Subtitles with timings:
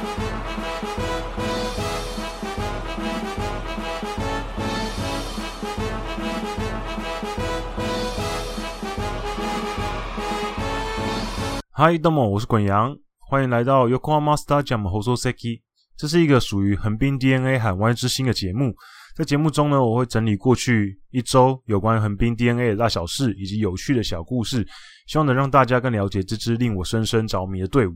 [11.98, 15.60] どうも，我是滚阳，欢迎来到 Yokohama Stadium Hososeki。
[15.98, 18.74] 这是一个属于横滨 DeNA 海湾之星的节目。
[19.14, 24.66] 在节目中呢，我会整理过去一周有关横滨 DeNA 的大小事以及有趣的小故事，
[25.06, 27.92] 希望能让大家更了解这支令我深深着迷的队伍。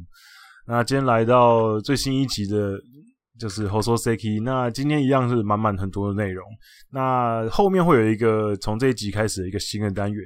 [0.68, 2.80] 那今天来到最新一集的，
[3.40, 4.42] 就是 Hososeki。
[4.42, 6.44] 那今天一样是满满很多的内容。
[6.92, 10.26] 那后面会有一个从这一集开始的一个新的单元。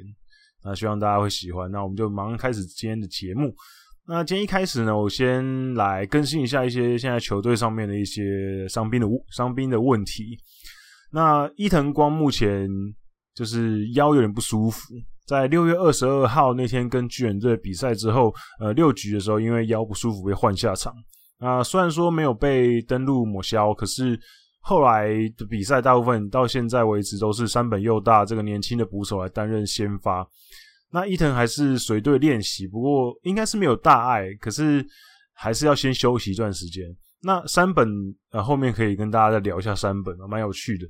[0.64, 1.70] 那希望大家会喜欢。
[1.72, 3.54] 那我们就马上开始今天的节目。
[4.08, 10.38] 那今天一开始呢，我先来更新一下一些现在球队上面的一些伤兵的伤兵的问题。
[11.12, 12.68] 那伊藤光目前
[13.36, 14.94] 就是腰有点不舒服，
[15.30, 20.92] 在六月二十二号那天跟巨人队比赛之后，呃，六局的时候因为腰不舒服被换下场。
[21.40, 24.20] 那虽然说没有被登录抹消，可是
[24.60, 30.28] 后来的比赛大部分到现在为止都是山本佑大这个年轻的捕手来担任先发。
[30.92, 34.84] 那伊藤还是随队练习，不过应该是没有大碍，可是
[35.36, 36.84] 还是要先休息一段时间。
[37.22, 37.88] 那山本
[38.32, 40.88] 呃后面可以跟大家再聊一下山本啊，蛮有趣的。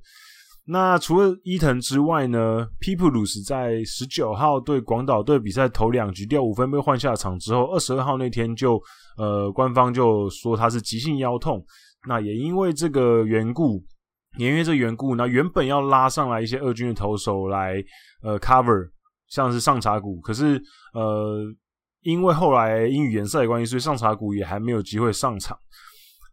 [0.72, 8.80] 那除了伊藤之外呢，皮普鲁斯在十九号对广岛队比赛头两局掉五分被换下场之后，二十二号那天就
[9.18, 11.66] 呃官方就说他是急性腰痛。
[12.08, 13.84] 那也因为这个缘故，
[14.38, 17.84] 也因为这缘故，那原本要拉上来一些二军的投手来
[18.22, 18.90] 呃 cover。
[19.28, 20.60] 像是上茶谷，可是
[20.96, 21.44] 呃，
[22.02, 25.56] 因为后来因语颜色的关系，所以上茶谷也还没有机会上场。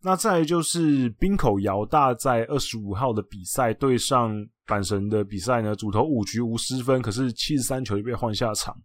[0.03, 4.35] 那再就是冰口遥大在二十五号的比赛对上
[4.67, 8.77] 阪神的比赛呢，主投五局无失分，可是七十三球就被换下场。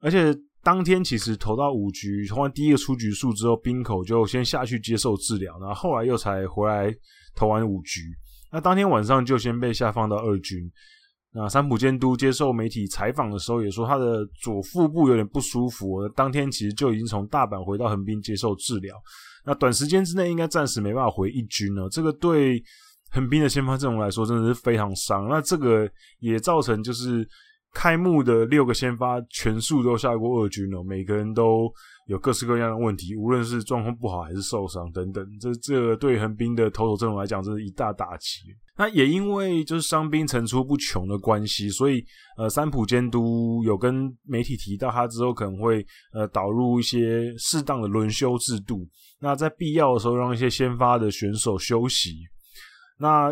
[0.00, 6.94] 而且当天其实投到五局，投完第一个出局数之后，冰口就先下去接受治疗，然后后来又才回来
[7.34, 8.02] 投完五局。
[8.52, 10.70] 那当天晚上就先被下放到二军。
[11.32, 16.08] 那三浦监督接受媒体采访的时候也说，他的左腹部有点不舒服。
[16.10, 18.96] 当天其实就已经从大阪回到横滨接受治疗。
[19.44, 21.88] 那短时间之内应该暂时没办法回一军了。
[21.90, 22.62] 这个对
[23.10, 25.28] 横滨的先发阵容来说真的是非常伤。
[25.28, 25.88] 那这个
[26.18, 27.26] 也造成就是
[27.78, 31.72] 开幕的六个先发全数都下过二军了，每个人都。
[32.08, 38.38] 有各式各样的问题，无论是状况不好还是受伤等等，这这对横滨的投手阵容来讲，这是一大打击。
[38.78, 42.02] 那也因为就是伤兵层出不穷的关系，所以
[42.38, 45.84] 呃，三浦监督有跟媒体提到，他之后可能会
[46.14, 48.88] 呃导入一些适当的轮休制度。
[49.20, 52.14] 那在必要的时候，让一些先发的选手休息。
[52.98, 53.30] 那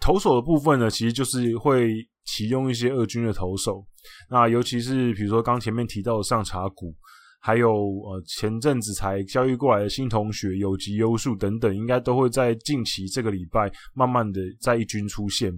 [0.00, 1.94] 投手的部分呢，其实就是会
[2.28, 3.84] 启用一些二军的投手。
[4.28, 6.94] 那尤其是比如说刚前面提到的上茶谷。
[7.40, 15.56] 还有呃，前阵子才交易过来的新同学有吉优树等等，应该都会在近期这个礼拜慢慢的在一军出现。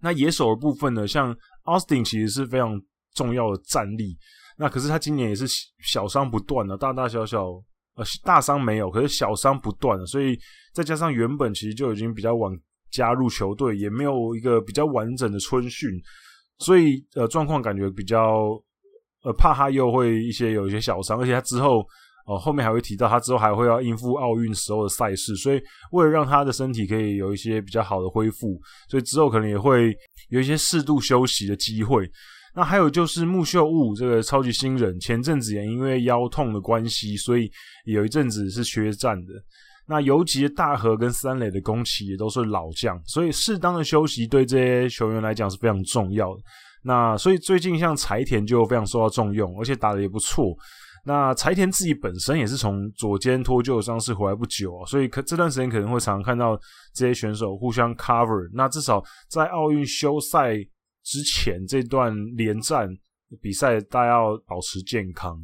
[0.00, 1.32] 那野手的部分呢，像
[1.66, 2.82] Austin 其实是非常
[3.14, 4.18] 重要的战力，
[4.58, 5.46] 那可是他今年也是
[5.84, 7.44] 小伤不断的，大大小小
[7.94, 10.36] 呃大伤没有，可是小伤不断，所以
[10.74, 12.52] 再加上原本其实就已经比较晚
[12.96, 15.90] 加入球队，也没有一个比较完整的春训，
[16.58, 18.22] 所以呃状况感觉比较。
[19.24, 21.80] 呃，怕他又会一些有一些小伤，而且他之后
[22.28, 28.56] 哦、呃、后面还会提到他之后还会要应付奥运时候的赛事，所以为了让他的身体可以有一些比较好的恢复，
[28.88, 29.92] 所以之后可能也会
[30.28, 32.08] 有一些适度休息的机会。
[32.54, 37.50] 那还有就是木秀悟这个超级新人，前阵子也因为腰痛的关系，所以
[37.86, 39.32] 有一阵子是缺战的。
[39.88, 46.42] 那尤其大和跟三垒的宫崎也都是老将，所以适当的休息对这些球员来讲是非常重要的。
[46.82, 50.56] 那所以最近像柴田就非常受到重用，而且打得也不错。
[51.04, 56.58] 那柴田自己本身也是从左肩脱臼的伤势回来不久啊，所以可这段时间可能会常常看到
[56.92, 58.50] 这些选手互相 cover。
[58.52, 60.56] 那至少在奥运休赛
[61.04, 62.88] 之前这段连战
[63.40, 65.38] 比赛，大家要保持健康。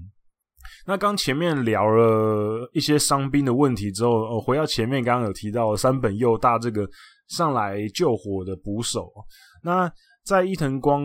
[0.87, 6.89] 那刚前面聊了一些伤兵的问题之后，呃，回到前面刚刚有提到山本佑大这个
[7.29, 9.11] 上来救火的捕手，
[9.63, 9.91] 那。
[10.25, 11.05] 在伊藤光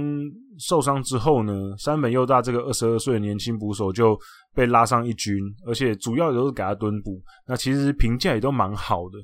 [0.59, 4.15] 受伤之后呢，山本佑大这个二十二岁的年轻捕手就
[4.53, 7.19] 被拉上一军，而且主要都是给他蹲捕。
[7.47, 9.17] 那其实评价也都蛮好的。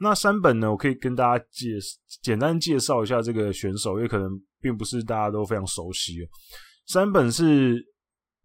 [0.00, 1.68] 那山本呢，我可以跟大家介
[2.20, 4.28] 简单介绍一下这个选手，因为可能
[4.60, 6.18] 并不是大家都非常熟悉。
[6.86, 7.82] 山本是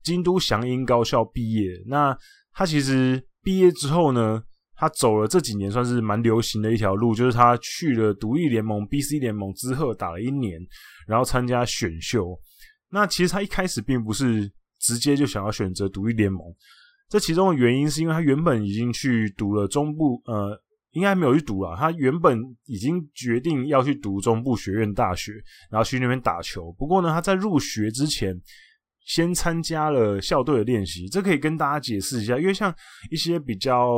[0.03, 2.17] 京都祥英高校毕业，那
[2.53, 4.43] 他其实毕业之后呢，
[4.75, 10.59] 他走了这几年算是蛮流行的一条路，就是他去了独立联盟 BC 联盟之后打了一年。
[11.05, 12.39] 然后参加选秀，
[12.89, 16.41] 那其实他一开始并不是直接就想要选择独立联盟，
[17.09, 20.57] 这其中的原因是因为他原本已经去读了中部，呃，
[20.91, 21.75] 应该没有去读了。
[21.75, 25.33] 他原本已经决定要去读中部学院大学，
[25.69, 26.71] 然后去那边打球。
[26.71, 28.33] 不过呢，他在入学之前
[29.05, 31.07] 先参加了校队的练习。
[31.07, 32.73] 这可以跟大家解释一下，因为像
[33.11, 33.97] 一些比较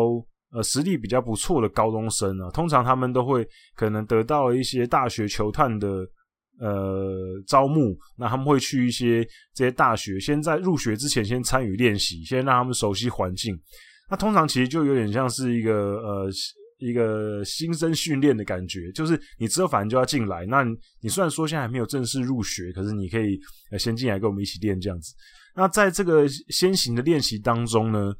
[0.52, 6.06] 呃实力比较不错的高中生啊，通常他们都会可能得到一些大学球探的。
[6.58, 13.54] 呃，招募，那他们会去一些这些大学，先在入学之前先参与练习，先让他们熟悉环境。
[14.10, 16.30] 那通常其实就有点像是一个呃
[16.78, 23.40] 一个新生训练的感觉，就是你之后反正就要进来，那你，你虽然说现在还没有正式入学，可是你可以
[23.80, 25.14] 先进来跟我们一起练这样子。
[25.56, 28.14] 那在这个先行的练习当中呢，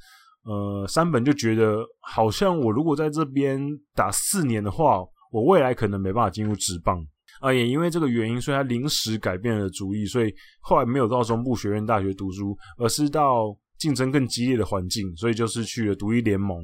[0.46, 3.60] 呃，山本就觉得好像我如果在这边
[3.94, 5.02] 打四年的话，
[5.32, 6.98] 我未来可能没办法进入职棒。
[7.42, 16.58] 啊，也因为这个原因，所以他临时改变了主意，所以后来没有到中部学院大学读书，而是到竞争更激烈的环境，所以就是去了独立联盟。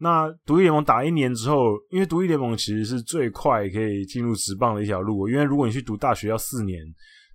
[0.00, 6.80] 那独立联盟打一年之后，因为独立联盟其实是最快可以进入职棒的一条路，因为如果你去读大学要四年，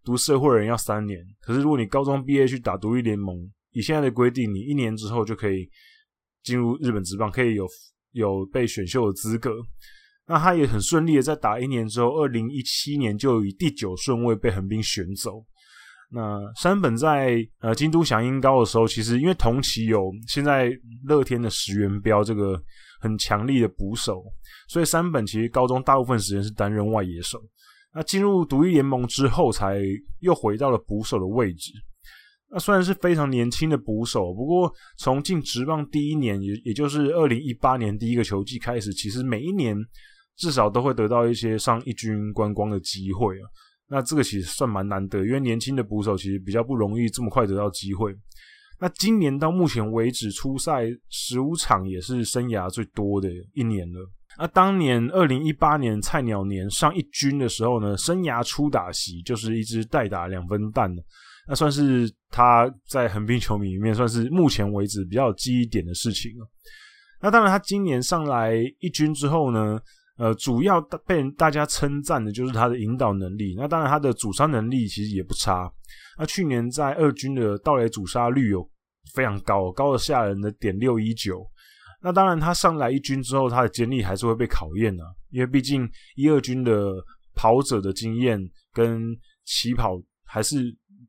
[0.04, 3.38] 读社会人要三年，可是如果你高中毕业去打独立联盟，
[3.72, 5.70] 以现在的规定，你一年之后就可以
[6.42, 7.68] 进入日本职棒，可以有
[8.12, 9.52] 有被选秀的资格。
[10.26, 15.44] 那他也很顺利的在打一年之后，二零一七年就以第九顺位被横滨选走。
[16.14, 20.72] 那山本在呃京都响鹰高的时候，其实因为同期有现在
[21.06, 22.62] 乐天的石原彪这个
[23.02, 24.24] 很强力的捕手，
[24.68, 27.40] 所以山本其实高中大部分时间是担任外野手。
[27.96, 29.82] 那进入独立联盟之后，才
[30.20, 31.72] 又回到了捕手的位置。
[32.52, 39.76] 那虽然是非常年轻的捕手，不过从进职棒第一年，也也就是二零一八年第一个球季开始，其实每一年。
[40.36, 43.46] 至少都会得到一些上一军观光的机会啊，
[43.90, 48.16] 那这个其实算蛮难得，因为年轻的捕手其实比较不容易这么快得到机会。
[48.80, 54.10] 那今年到目前为止出赛十五场，也是生涯最多的一年了。
[54.38, 60.92] 那当年二零一八年菜鸟年上一军的时候呢，生涯初打席就是一支代打两分弹，
[61.48, 66.48] 那算是他在横滨球迷里面算是目前为止比较有记忆点的事情了。
[67.22, 69.80] 那当然，他今年上来一军之后呢，
[70.18, 73.56] 呃，主要被大家称赞的就是他的引导能力。
[73.58, 75.72] 那当然，他的阻杀能力其实也不差。
[76.18, 78.70] 那去年在二军的盗垒阻杀率有
[79.16, 81.44] 非常高，高的吓人的点六一九。
[82.00, 86.94] 那当然，他上来一军之后，他的坚力还是会被考验的，因为毕竟一二军的
[87.34, 88.40] 跑者的经验
[88.72, 89.02] 跟
[89.46, 90.58] 起跑还是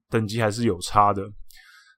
[0.09, 1.23] 等级还是有差的。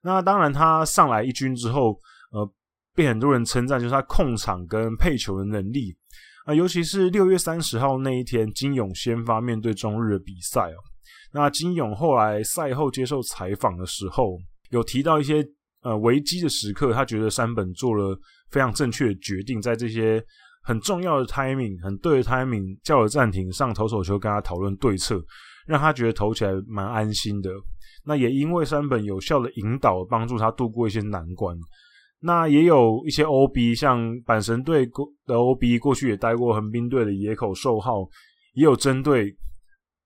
[0.03, 2.01] 那当然，他上来一军之后，
[2.33, 2.53] 呃，
[2.95, 5.97] 被很多人称赞就是他控场跟配球的能力。
[6.47, 10.79] 啊，尤其是六月三十号那一天，金勇先发面对中日的比赛哦。
[11.33, 14.39] 那金勇后来赛后接受采访的时候，
[14.71, 15.45] 有提到一些
[15.83, 18.17] 呃危机的时刻，他觉得山本做了
[18.53, 20.23] 非常正确的决定，在这些
[20.63, 25.21] 很重要的 timing、很对的 timing 叫了暂停，上投手球跟他讨论对策，
[25.67, 27.51] 让他觉得投起来蛮安心的。
[28.05, 31.59] 那也因为山本有效的引导，帮助他度过一些难关。
[32.21, 34.87] 那也有一些 OB，像阪神队
[35.27, 38.09] 的 OB，过去也待过横滨队的野口寿浩，
[38.55, 39.35] 也有针对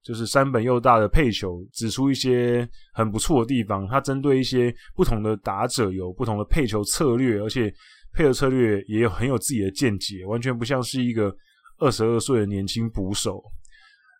[0.02, 3.86] 就是山本佑大的配球，指出一些很不错的地方。
[3.86, 7.72] 他针对一些不同的打者有不同的配球策略，而且
[8.12, 11.34] 配合策略也有很有自己的见解，完全不像是一个
[11.78, 13.42] 二十二岁的年轻捕手。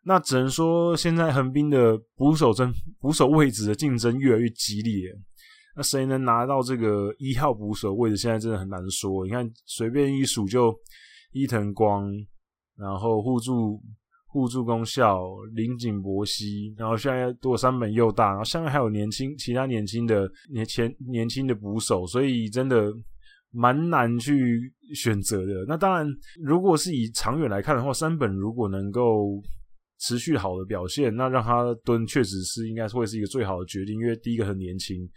[0.05, 5.13] 那只能说，现在横滨的捕手争捕手位置的竞争越来越激烈。
[5.81, 8.17] 那谁能拿到这个一号捕手位置？
[8.19, 9.25] 现在真的很难说。
[9.25, 10.79] 你看，随便一数就
[11.33, 12.13] 伊藤光，
[12.77, 13.81] 然后互助
[14.27, 15.23] 互助功效、
[15.55, 22.93] 林井博希，然后现在多山本佑大，然后下面还有年轻其他年轻的年前年轻的捕手，所以真的
[23.51, 25.65] 蛮难去选择的。
[25.67, 26.07] 那当然，
[26.43, 29.43] 如果是以长远来看的话，山本如果能够
[29.99, 35.09] 持续好的表现，那让他蹲确实是应该会是一个最好的决定，因为第一个很年轻。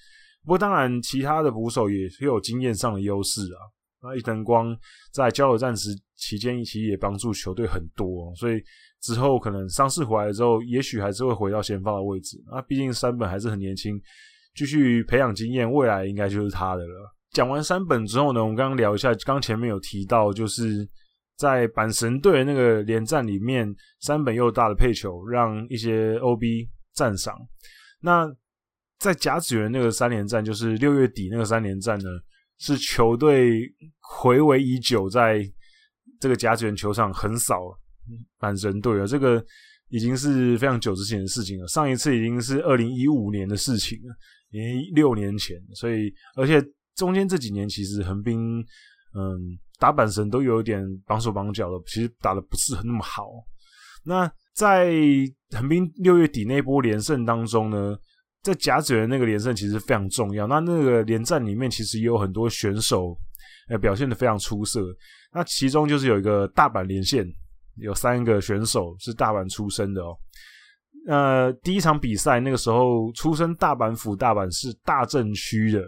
[0.43, 3.59] 不过，当然，其他的捕手也是有经验上的优势啊。
[4.01, 4.77] 那伊藤光
[5.13, 8.61] 在交流战时期间，其实也帮助球队很多，所以
[9.01, 12.37] 之后可能伤势回来之后，也许还是会回到先发的位置。
[12.51, 13.97] 那毕竟山本还是很年轻，
[14.55, 17.15] 继续培养经验，未来应该就是他的了。
[17.31, 20.85] 讲完山本之后呢，我们刚刚聊一下，刚前面有提到，就是
[21.37, 26.43] 在阪神队那个连战里面，山本又大的配球让一些 OB
[26.93, 27.35] 赞赏。
[28.01, 28.27] 那
[29.03, 32.09] 在甲子园那个三连战，就是六月底那个三连战呢，
[32.57, 33.69] 是球队
[33.99, 35.43] 回味已久，在
[36.21, 37.59] 这个甲子园球场横扫
[38.39, 39.05] 阪神队了。
[39.05, 39.45] 这个
[39.89, 44.15] 已经是非常久之前的事情了，上一次已经是二零一五年的事情了，
[44.51, 45.57] 已经六年前。
[45.75, 48.61] 所以，而且中间这几年其实横滨，
[49.15, 49.37] 嗯，
[49.79, 53.27] 打阪神都有点绑手绑脚的，其实打的不是很那么好。
[54.05, 54.93] 那在
[55.51, 57.97] 横滨六月底那波连胜当中呢，
[58.43, 60.45] 在甲子园那个连胜其实非常重要。
[60.45, 63.17] 那那个连战里面其实也有很多选手，
[63.69, 64.81] 呃，表现得非常出色。
[65.31, 67.25] 那其中就是有一个大阪连线，
[67.77, 70.15] 有三个选手是大阪出身的哦。
[71.07, 75.81] 呃，第一场比赛那个时候，出身大阪府大阪市大正区的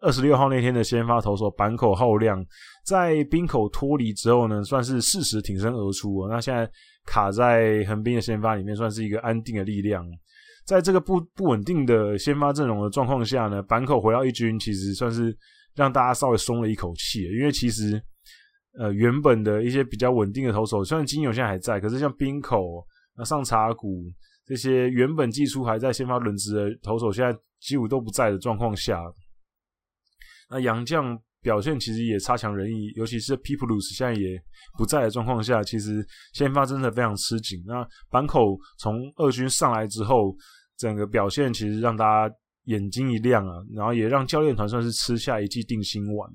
[0.00, 2.42] 二十六号那天的先发投手坂口浩亮，
[2.84, 6.28] 在滨口脱离之后呢，算是适时挺身而出哦。
[6.30, 6.70] 那现在
[7.04, 10.02] 卡在横滨的先发里面，算是一个安定的力量。
[10.68, 15.34] 在这个不不稳定的先发阵容的状况下呢，坂口回到一军，其实算是
[15.74, 18.00] 让大家稍微松了一口气，因为其实。
[18.78, 24.04] 呃，原本的一些比较稳定的投手，虽然金友现在还在，可是像滨口、那上茶谷
[24.46, 29.02] 这些原本技术还在先发轮值的投手，现在几乎都不在的状况下，
[30.48, 34.40] 那杨将表现其实也差强人意，尤其是 Peoples 现在也
[34.76, 37.60] 不在的状况下，其实先发真的非常吃紧。
[37.66, 40.36] 那坂口从二军上来之后，
[40.78, 46.30] 整个表现其实让大家眼睛一亮啊，然后也让教练团算是吃下一剂定心丸。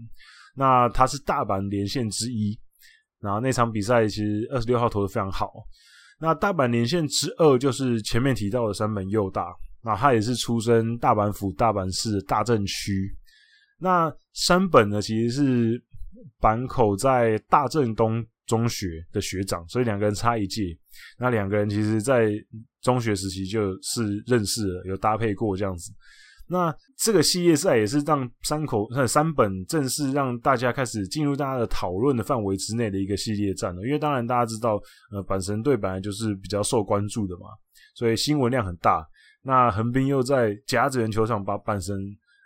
[0.55, 2.59] 那他是大阪连线之一，
[3.19, 5.51] 然后那场比赛其实二十六号投的非常好。
[6.19, 9.47] 那大阪连线之二就是前面提到的山本佑大，
[9.83, 13.15] 那他也是出身大阪府大阪市大正区。
[13.79, 15.83] 那山本呢，其实是
[16.39, 20.63] 坂口在大正东中学的学长，所以两个人差一届。
[21.17, 22.31] 那两个人其实在
[22.81, 25.91] 中学时期就是认识了，有搭配过这样子。
[26.47, 34.79] 那这个系列赛也是让山口呃山本正式让大家开始进入大家的讨论的范围之内的一个系列战了，因为当然大家知道，
[35.11, 37.47] 呃，阪神队本来就是比较受关注的嘛，
[37.95, 39.07] 所以新闻量很大。
[39.41, 41.97] 那横滨又在甲子园球场把阪神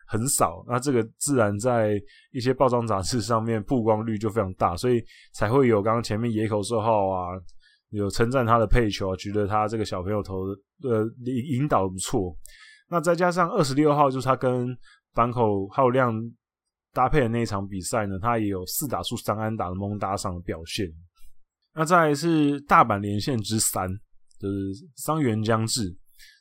[0.07, 7.27] 很少，那这个自然在一些报章杂志上面曝光率就非常大，所以才会有刚刚前面野口寿号啊，
[7.89, 12.35] 有称赞他的配球啊，觉得他这个小朋友投的呃引引导不错。
[12.89, 14.75] 那再加上二十六号，就是他跟
[15.13, 16.13] 坂口浩亮
[16.93, 20.87] 搭配的那一场比赛呢，他也有四打数三安打的蒙打赏的表现。
[21.75, 23.87] 那再来是大阪连线之三，
[24.39, 25.95] 就是伤员将至。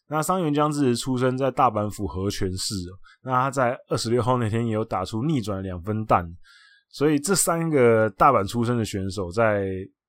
[0.09, 2.75] 那桑原将至出生在大阪府和泉市，
[3.23, 6.25] 那他在二十六号那天也有打出逆转两分弹，
[6.91, 9.67] 所以这三个大阪出生的选手在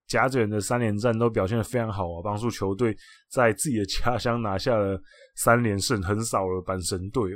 [0.07, 2.95] 甲子园的三连战都表现得非常好啊，帮助球队
[3.29, 5.01] 在自己的家乡拿下了
[5.35, 7.31] 三连胜，横扫了阪神队。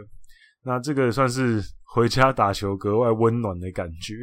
[0.64, 4.14] 那这个算是回家打球格外温暖的感觉。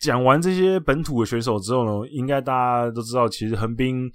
[0.00, 4.10] 讲完这些本土的选手之后呢，应该大家都知道，其实横滨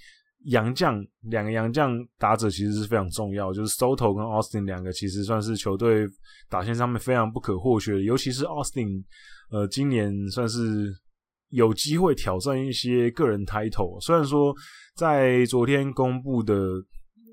[0.46, 6.08] 洋将两个洋将打者其实是非常重要，就是 Soto 跟 Austin 两个其实算是球队
[6.50, 9.04] 打线上面非常不可或缺的，尤其是 Austin，
[9.50, 10.94] 呃，今年算是。
[11.54, 14.56] 有机会挑战一些个人 title，虽然说
[14.96, 16.56] 在昨天公布的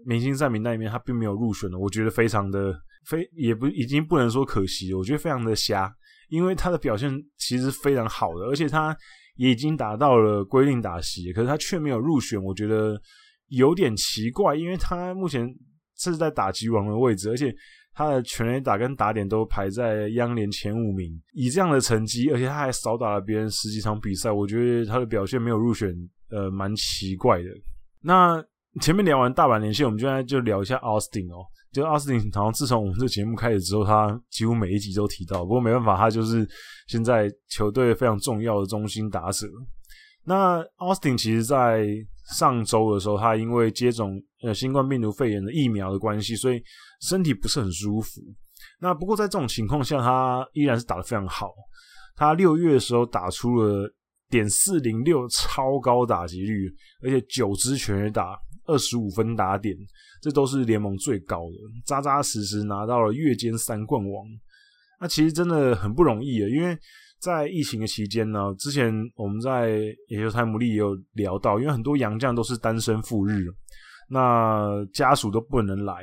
[0.05, 2.75] 明星赛名单里面他并没有入选了，我觉得非常的
[3.07, 5.89] 非也不已经不能说可惜，我觉得非常的瞎，
[6.31, 8.93] 因为他的表现其实非常好的，而且他
[9.39, 13.01] 也已经达到了规定打席，可是他却没有入选，我觉得
[13.49, 15.49] 有点奇怪，因为他目前
[15.97, 17.53] 是在打击王的位置，而且。
[17.95, 25.93] 他的全垒打跟打点都排在央联前五名，以这样的成绩，而且他还少打了别人十几场比赛，我觉得他的表现没有入选，
[26.31, 27.49] 呃，蛮奇怪的。
[28.01, 28.41] 那
[28.81, 31.45] 前面聊完大阪连线，我们现在就聊一下 Austin 哦。
[31.73, 35.45] 就 Austin 好像自从我们这节目开始之后，他几乎每一集都提到。
[35.45, 36.49] 不过没办法，他就是
[36.87, 39.47] 现在球队非常重要的中心打者。
[40.25, 41.87] 那 Austin 其实，在
[42.37, 46.63] 上周的时候，他因为接种呃新冠病毒肺炎的疫苗的关系，所以
[47.01, 48.21] 身体不是很舒服。
[48.81, 51.51] 那不过在这种情况下，他依然是打得非常好。
[52.15, 53.89] 他六月的时候打出了
[54.29, 56.69] 点四零六超高打击率，
[57.03, 59.75] 而且九支全垒打，二十五分打点，
[60.21, 64.27] 这都是联盟最高的，扎扎实实拿到了月间三冠王。
[65.01, 66.79] 那其实真的很不容易啊，因为。
[67.21, 69.71] 在疫情的期间呢，之前我们在
[70.07, 73.45] 野球台姆利也有聊到，因为很多洋将都是单身赴日，
[74.09, 75.95] 那家属都不能来，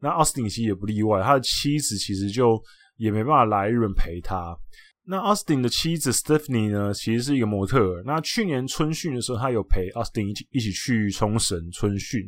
[0.00, 2.56] 那奥斯汀其实也不例外，他的妻子其实就
[2.98, 4.56] 也没办法来日本陪他。
[5.04, 12.20] 那奥斯汀的妻子 Stephanie 呢，其实是一个模特儿，那去年春训的时候，他有陪奥斯汀一起一起去冲绳春训。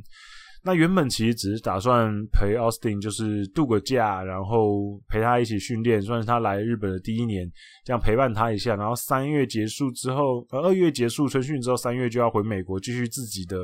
[0.64, 7.50] 那原本其实只是打算陪 Austin，就是度个假，然后陪他一起训练，算是他来日本的第一年，
[7.84, 8.76] 这样陪伴他一下。
[8.76, 13.56] 然后三月结束之后，呃，二月结束春训之后，三月就要回美国继续自己的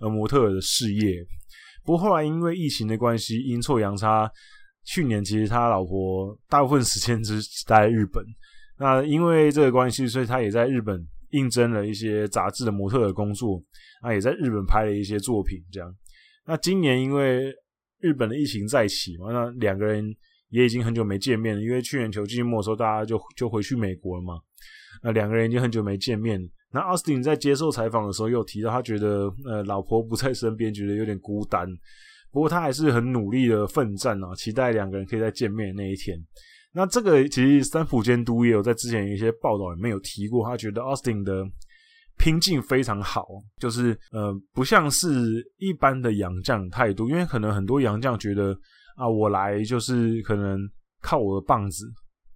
[0.00, 1.24] 呃模特的事业。
[1.84, 4.30] 不过后来因为疫情的关系，阴错阳差，
[4.84, 7.34] 去年其实他老婆大部分时间是
[7.66, 8.24] 待在日本。
[8.78, 13.62] 那因为这个关系，所以他也在日本应征了一些杂志的模特的工作，
[14.00, 15.58] 啊，也在日本拍了一些作品。
[15.70, 15.94] 这样，
[16.46, 17.54] 那今年因为
[18.00, 20.04] 日本的疫情再起嘛，那两个人
[20.48, 21.62] 也已经很久没见面了。
[21.62, 24.34] 因为去年球季末的时候，大家就就回去美国了嘛。
[25.02, 26.40] 那两个人已经很久没见面。
[26.72, 31.68] 那奥斯汀在接受采访的时候又提到，他觉得呃老婆不在身边，觉得有点孤单。
[32.32, 36.16] 不过他还是很努力的奋战啊，期待两个人可以再见面的那一天。
[36.72, 41.44] 那这个其实三浦监督也有在之前一些报道里面有提过，他觉得奥斯汀的
[42.20, 43.26] 拼劲非常好，
[43.58, 48.54] 就是呃不像是一般的洋将态度，因为可能很多洋将觉得
[48.96, 50.60] 啊我来就是可能
[51.00, 51.90] 靠我的棒子。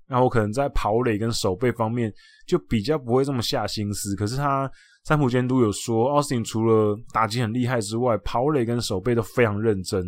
[0.06, 2.12] 然后可能在跑垒跟守备方面
[2.46, 4.70] 就比较不会这么下心思，可是他
[5.04, 10.04] 三浦监督有说，奥斯汀除了打击很厉害之外，跑垒跟守备都非常认真，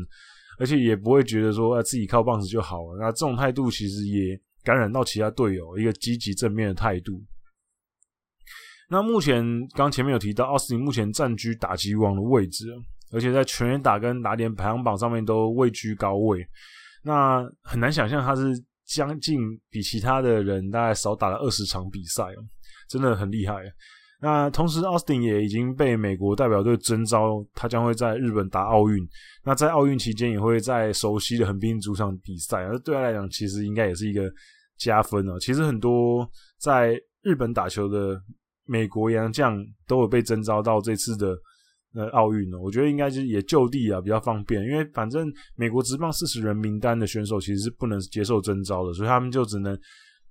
[0.59, 2.99] 而且也不会觉得说自己靠棒子就好了。
[3.00, 7.18] 那这种态度其实也感染到其他队友，一个积极正面的态度。
[8.88, 12.66] 那目前刚前面有提到，奥斯汀目前占据打击王的位置，
[13.12, 16.47] 而且在全垒打跟打点排行榜上面都位居高位。
[17.02, 18.52] 那很难想象他是。
[18.88, 22.38] 将近比其他的人大概少打了二十场比赛哦，
[22.88, 23.57] 真的很厉害。
[24.21, 29.05] 那同时，奥斯汀也已经被美国代表队征召，他将会在日本打奥运。
[29.43, 34.33] 那在奥运期间，也会在熟悉的横滨主场比赛，而对他来讲，其实应该也是一个
[34.78, 35.37] 加分哦。
[35.40, 36.25] 其实很多
[36.61, 38.16] 在日本打球的
[38.67, 39.57] 美国洋将
[39.87, 41.37] 都有被征召到这次的。
[41.95, 49.75] 呃，奥运呢，我觉得应该就是也就地啊，比较方便，因为反正美国职棒四十人名单的选手其实是不能接受征召的，所以他们就只能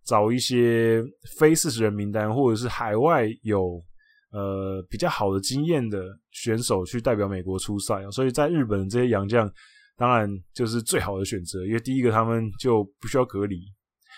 [0.04, 1.04] 找一些
[1.39, 3.82] 非四十人名单或者是海外有
[4.32, 7.96] 呃比较好的经验的选手去代表美国出赛。
[8.12, 9.51] 所以在日本这些洋将
[9.98, 13.58] 当然就是最好的选择，因为第一个他们就不需要隔离。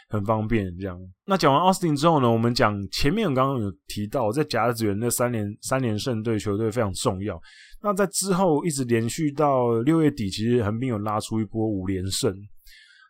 [0.09, 0.97] 很方便，这样。
[1.25, 7.39] 那讲完奥斯汀之后呢，我们讲前面刚刚有提到，在甲子园那三连三连胜对球队非常重要。
[7.81, 12.33] 那在之后一直连续到六月底，其实横滨有拉出一波五连胜。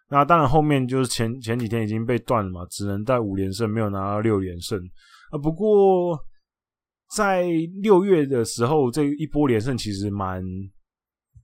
[0.09, 4.79] 那当然后面就是前前几天已经被断了嘛，只能带五连胜，没有拿到六连胜。
[5.31, 6.17] 啊，不过
[7.15, 7.45] 在
[7.81, 10.41] 六月的时候，这一波连胜其实蛮。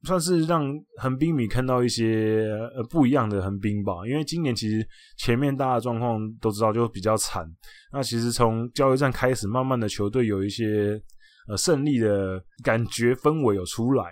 [0.06, 0.66] 算是让
[0.98, 4.86] 横滨米看到一些呃不一样的横滨吧，因为今年其实
[5.18, 7.50] 前面大家状况都知道就比较惨。
[7.92, 11.02] 那其实从交易战开始，慢慢的球队有一些
[11.48, 14.04] 呃胜利的感觉氛围有出来。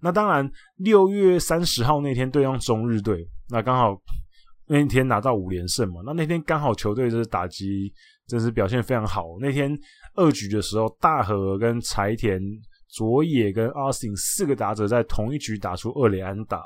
[0.00, 3.96] 那当然六月三十号那天对上中日队，那刚好
[4.66, 6.00] 那一天拿到五连胜嘛。
[6.04, 7.92] 那那天刚好球队就是打击
[8.26, 9.24] 真是表现非常好。
[9.40, 9.78] 那天
[10.14, 12.42] 二局的时候，大和跟柴田。
[12.88, 16.62] 佐野跟阿斯汀四个打者在同一局打出二垒安打，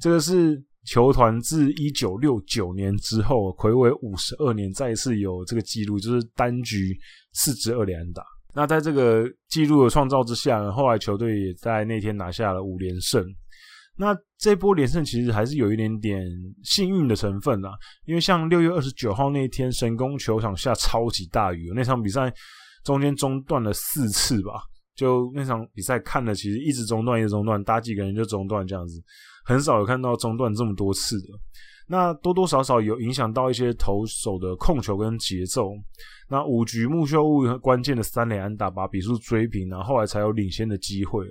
[0.00, 6.98] 这个是球团自一九六九年之后睽违五十二年再次有这个记录，就是单局
[7.32, 8.22] 四支二垒安打。
[8.54, 13.24] 那在这个记录的创造之下呢，后来球队也在那天拿下了五连胜。
[13.96, 16.20] 那这波连胜其实还是有一点点
[16.64, 17.70] 幸运的成分啦，
[18.06, 22.32] 因为像六月二十九号那天神宫球场下超级大雨，那场比赛
[22.84, 24.62] 中间中断了四次吧。
[24.94, 29.02] 就那场比赛看了，其实一直中断，一直中断，打几个人就中断这样子，
[29.44, 31.28] 很少有看到中断这么多次的。
[31.86, 35.72] 那多多少少有影响到一些投手的控球跟节奏。
[36.30, 41.26] 那五局木秀悟关键的三垒安打把比数追平，然后后来才有领先的机会。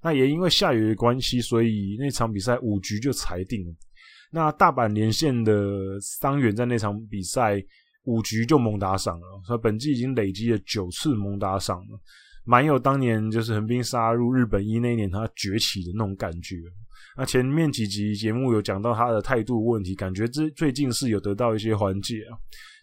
[0.00, 3.74] 那也因为下雨的关系，所以那场比赛五局就裁定了。
[4.30, 7.60] 那大阪连线的桑原在那场比赛
[8.04, 12.00] 五局就猛打赏了，所以本季已经累积了九次猛打赏了。
[12.44, 16.56] 蛮有当年就是横滨杀入日本一那一年他崛起的那种感觉。
[17.16, 22.32] 那前面几集节目有讲到他的态度问题，感觉最最近是有得到一些缓解啊。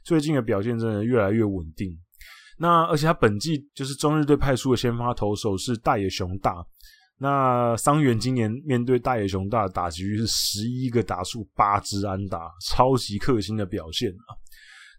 [0.04, 1.92] 最近的表现真的越来越稳定。
[2.58, 6.56] 那而且他本季就是中日队派出的先发投手是大野雄大。
[7.18, 14.30] 那桑原今年面对大野雄大的打击率是十一个打数八支安打，超级克星的表现啊。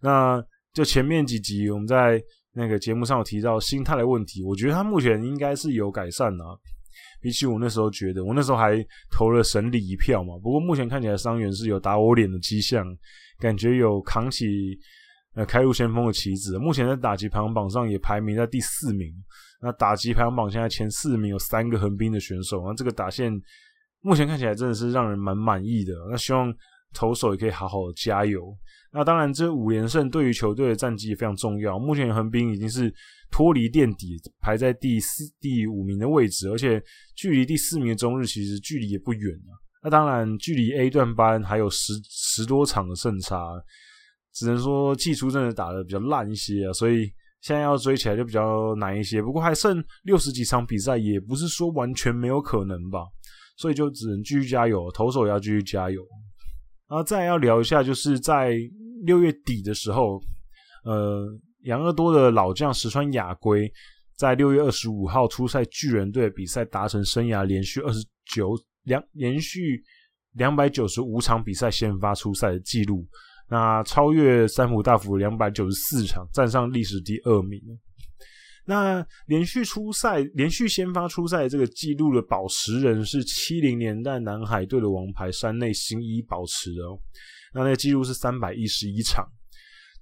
[0.01, 0.43] 那
[0.73, 2.21] 就前面几集我们在。
[2.53, 6.45] 那个节目上有提到心态的问题，我觉得他目前应该是有改善啊。
[7.21, 10.37] 比起我那时候觉得，我那时候还投了神里一票嘛。
[10.41, 12.85] 不过目前看起来，伤员是有打我脸的迹象，
[13.39, 14.45] 感觉有扛起
[15.35, 16.57] 呃开路先锋的旗子。
[16.57, 19.13] 目前在打击排行榜上也排名在第四名。
[19.61, 23.31] 那打击排行榜现在前四名有三个横滨的选手，那这个打线
[24.01, 25.93] 目前看起来真的是让人蛮满意的。
[26.09, 26.53] 那希望
[26.93, 28.55] 投手也可以好好的加油。
[28.91, 31.77] 那当然，这五连胜对于球队的战绩也非常重要。
[31.77, 32.91] 目前横滨已经是
[33.29, 36.81] 脱离垫底，排在第四、第五名的位置，而且
[37.15, 39.53] 距离第四名的中日其实距离也不远啊。
[39.83, 43.39] 那当然，距离 A 段班还有十十多场的胜差，
[44.33, 47.05] 只能说季初真的打的比较烂一些啊，所以
[47.41, 49.21] 现在要追起来就比较难一些。
[49.21, 53.05] 不过还剩六十几场比赛，也不是说完全没有可能吧，
[53.55, 56.01] 所以就只能继续加油，投手也要继续加油。
[56.89, 58.57] 然后再要聊一下，就是在
[59.03, 60.19] 六月底的时候，
[60.83, 61.25] 呃，
[61.65, 63.71] 养乐多的老将石川雅圭
[64.17, 67.99] 在六月二十五号出赛巨人队比赛，达成生涯连续二十
[68.33, 69.83] 九两连续
[70.33, 73.07] 两百九十五场比赛先发出赛的记录，
[73.47, 77.61] 那超越三浦大辅两百九十四场，站上历史第二名。
[78.69, 86.95] 那连续出赛、连续先发出赛这个记录的保持人是七零年代南海队的王牌山内新一保持的哦。
[87.51, 89.27] 那那个记录是三百一十一场。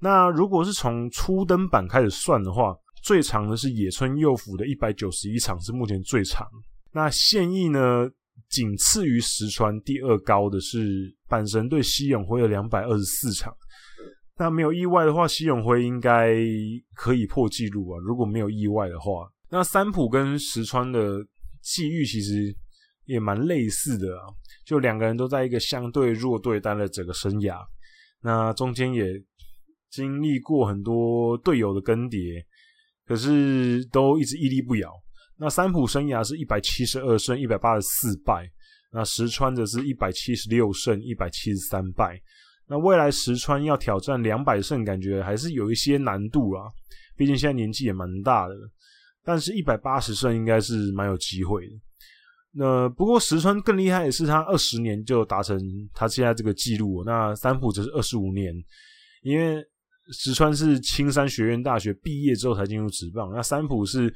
[0.02, 6.46] 那如果是从初登板开始算的话，最长的是野村佑辅的一百九十一场，是目前最长。
[6.92, 8.06] 那现役呢，
[8.50, 13.56] 仅次于石川，第二高的是阪神对西永辉的两百二十四场。
[14.40, 16.36] 那没有意外的话，西永辉应该
[16.94, 18.00] 可以破纪录啊！
[18.06, 21.26] 如果没有意外的话，那三浦跟石川的
[21.62, 22.56] 际遇其实
[23.06, 24.30] 也蛮类似的啊，
[24.64, 27.58] 就两个人都在一个相对弱队待了整个生涯，
[28.22, 29.06] 那中间也
[29.90, 32.44] 经历过很多队友的更迭，
[33.06, 34.92] 可是都一直屹立不摇。
[35.38, 38.48] 那三浦生涯是一百七十二胜一百八十四败，
[38.92, 42.22] 那石川则是一百七十六胜一百七十三败。
[42.70, 46.66] 那未来石川要挑战两百胜，感觉还是有一些难度啊。
[47.16, 48.56] 毕竟现在年纪也蛮大的，
[49.24, 51.74] 但是一百八十胜应该是蛮有机会的。
[52.52, 55.58] 那不过石川更厉害的是，他二十年就达成
[55.94, 57.04] 他现在这个记录。
[57.06, 58.54] 那三浦则是二十五年，
[59.22, 59.64] 因为
[60.12, 64.14] 石川是青山学院大学毕业之后才进入职棒，那三浦是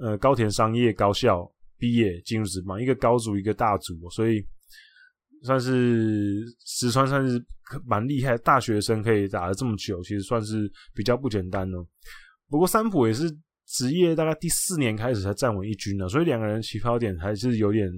[0.00, 4.42] 呃高田商业高校毕业进入职棒，一个高组一个大组，所以。
[5.42, 7.42] 算是石川算是
[7.84, 11.86] 蛮厉害，大学生可以打了这么久，其实算是比较不简单哦。
[12.48, 13.30] 不过三浦也是
[13.66, 17.90] 职业大概第四年开始才站稳一军的，所以两个人起跑点还是有点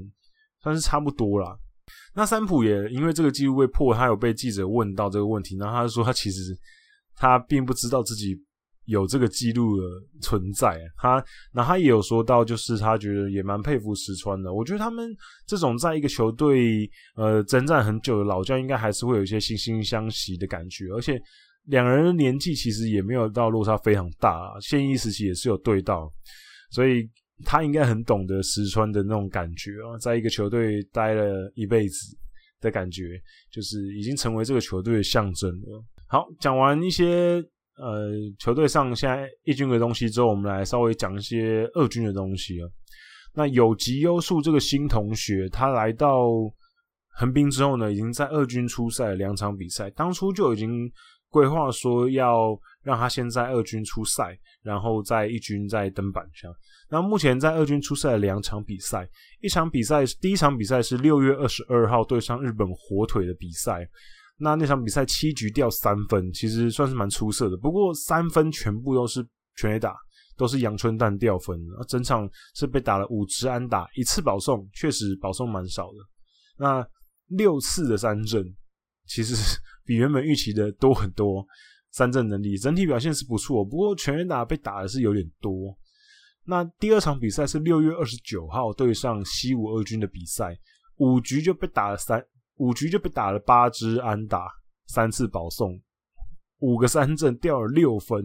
[0.62, 1.56] 算是差不多啦。
[2.14, 6.56] 那三浦也因为这个记录被破，他有被记者问到这个问题，然后他就说他其实
[7.16, 8.36] 他并不知道自己。
[8.86, 9.86] 有这个记录的
[10.20, 14.52] 存在，他那他也有说到，就是他觉得也蛮佩服石川的。
[14.52, 15.10] 我觉得他们
[15.46, 20.88] 这种在一个球队呃征战很久的老将，应该还是会有一些惺惺相惜的感觉。
[20.88, 21.18] 而且
[21.64, 26.12] 两人的年纪其实也没有到落差非常大，现役时期也是有对到，
[26.70, 27.08] 所以
[27.42, 32.14] 他应该很懂得石川的那种感觉啊，在一个球队待了一辈子
[32.60, 33.18] 的感觉，
[33.50, 35.82] 就是已经成为这个球队的象征了。
[36.06, 37.42] 好，讲完一些。
[37.76, 42.68] 呃，球队上现在一军的东西之后，我们来稍微讲一些二军的东西啊。
[43.34, 46.28] 那有吉优树这个新同学，他来到
[47.16, 49.90] 横滨之后呢，已经在二军出赛两场比赛。
[49.90, 50.88] 当初就已经
[51.28, 56.48] 规划说要让他先在二军出赛，然后在一军再登板上。
[56.88, 59.08] 那目前在二军出赛了两场比赛，
[59.40, 63.84] 一场比赛第一场比赛是六月二十二号对上日本火腿的比赛。
[64.36, 67.56] 那那场比赛七局掉三分，其实算是蛮出色的。
[67.56, 69.24] 不过三分全部都是
[69.56, 69.94] 全垒打，
[70.36, 71.84] 都是阳春蛋掉分的。
[71.88, 75.98] 整场是被打了五支安打，一次保送，确实保送蛮少的。
[76.58, 76.86] 那
[77.28, 78.44] 六次的三振，
[79.06, 79.34] 其实
[79.84, 81.46] 比原本预期的多很多。
[81.92, 85.78] 三振能力整体表现是不错，不过全垒打被打的是有点多。
[86.44, 90.58] 那第二场比赛是六月二十九号对上西武二军的比赛，
[90.96, 92.20] 五局就被打了三。
[92.56, 94.46] 五局就被打了八支安打，
[94.86, 95.76] 三次保送，
[96.58, 98.22] 五个三振掉了六分，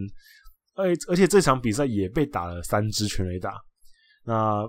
[0.76, 3.54] 而而且这场比赛也被打了三支全垒打，
[4.24, 4.62] 那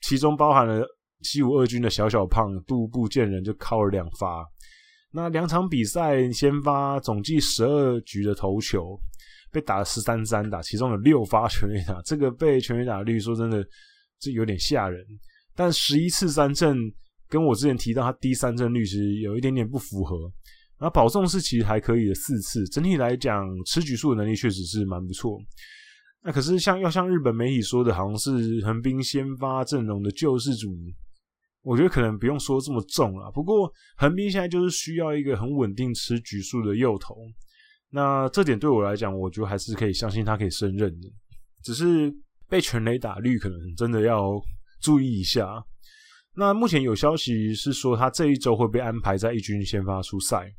[0.00, 0.82] 其中包含了
[1.20, 4.46] 西武二军的小小胖杜部建人就靠了两发，
[5.12, 8.98] 那两场比赛先发总计十二局的投球
[9.52, 13.62] 被打了十三三打，其中有六发全垒打，这个被全垒打率说真的
[14.18, 15.04] 这有点吓人，
[15.54, 16.78] 但十一次三振。
[17.30, 20.16] 跟我之前提到他低三振率其实有一点点不符合，
[20.78, 25.38] 然后保送是其实还可以的四次，整体来讲吃局数的能力确实是蛮不错。
[26.22, 30.76] 那可是像要像日本媒体说的，好像是横滨先发阵容的救世主，
[31.62, 33.30] 我觉得可能不用说这么重了。
[33.30, 37.14] 不过横滨现在就是需要一个很稳定吃局数的右投，
[37.90, 41.08] 那这点对我来讲，我觉得还是可以相信他可以胜任的，
[41.62, 42.12] 只是
[42.48, 44.38] 被全垒打率可能真的要
[44.82, 45.64] 注意一下。
[46.36, 50.50] 那目前有消息是说，他这一周会被安排在一军先发出赛。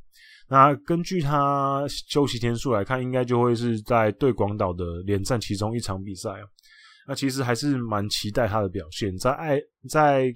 [0.50, 6.30] 那根据他休息天数来看，应该就会是在对广岛的连战其中一场比赛。
[7.08, 9.58] 那其实还是蛮期待他的表现，在爱
[9.90, 10.32] 在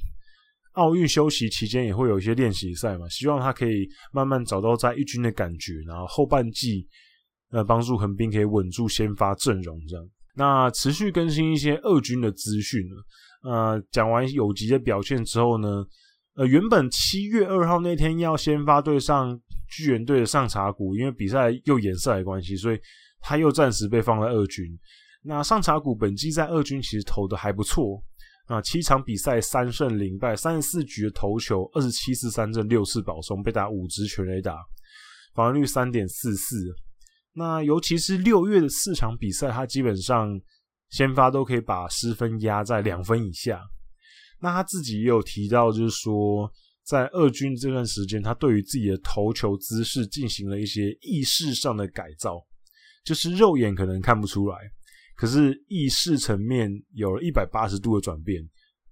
[0.71, 6.87] 奥运休息期间也会有一些练习赛嘛，希望他可以慢慢找到在一军的感觉，然后后半季
[7.51, 10.09] 呃帮助横滨可以稳住先发阵容这样。
[10.37, 12.95] 那持续更新一些二军的资讯呢。
[13.45, 15.85] 呃，讲完有吉的表现之后呢，
[16.35, 22.79] 呃，原本七月二号那天要先发对上巨人队的上茶谷，因为比赛又延赛的关系，所以
[23.19, 24.65] 他又暂时被放在二军。
[25.23, 28.03] 那上茶谷本季在二军其实投的还不错。
[28.47, 34.55] 啊，七场比赛三胜零败，三十四局的投球，二十七次三振，六次保送，被打五支全垒打，
[35.33, 36.63] 防御率三点四四。
[37.33, 40.39] 那尤其是六月的四场比赛，他基本上
[40.95, 43.59] 先发都可以把失分压在两分以下。
[44.39, 46.49] 那他自己也有提到，就是说
[46.85, 52.41] 在二军这段时间，他对于自己的投球姿势进行了一些意识上的改造，
[53.03, 54.57] 就是肉眼可能看不出来。
[55.17, 58.41] 可是意识层面有了一百八十度的转变，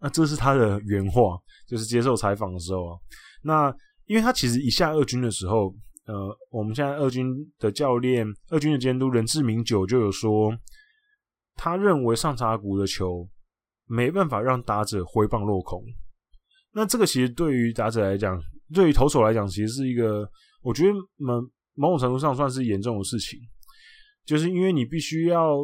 [0.01, 1.37] 那这是他的原话，
[1.69, 2.99] 就是接受采访的时候啊。
[3.41, 3.73] 那
[4.07, 5.73] 因为他其实一下二军的时候，
[6.05, 7.25] 呃，我们现在二军
[7.59, 10.51] 的教练、二军的监督任志明久就有说，
[11.63, 13.25] 他认为上茶谷的球
[13.85, 15.81] 没办法让打者挥棒落空。
[16.73, 18.37] 那这个其实对于打者来讲，
[18.73, 20.29] 对于投手来讲，其实是一个
[20.61, 21.41] 我觉得某
[21.73, 23.39] 某种程度上算是严重的事情，
[24.25, 25.55] 就是因为你必须要。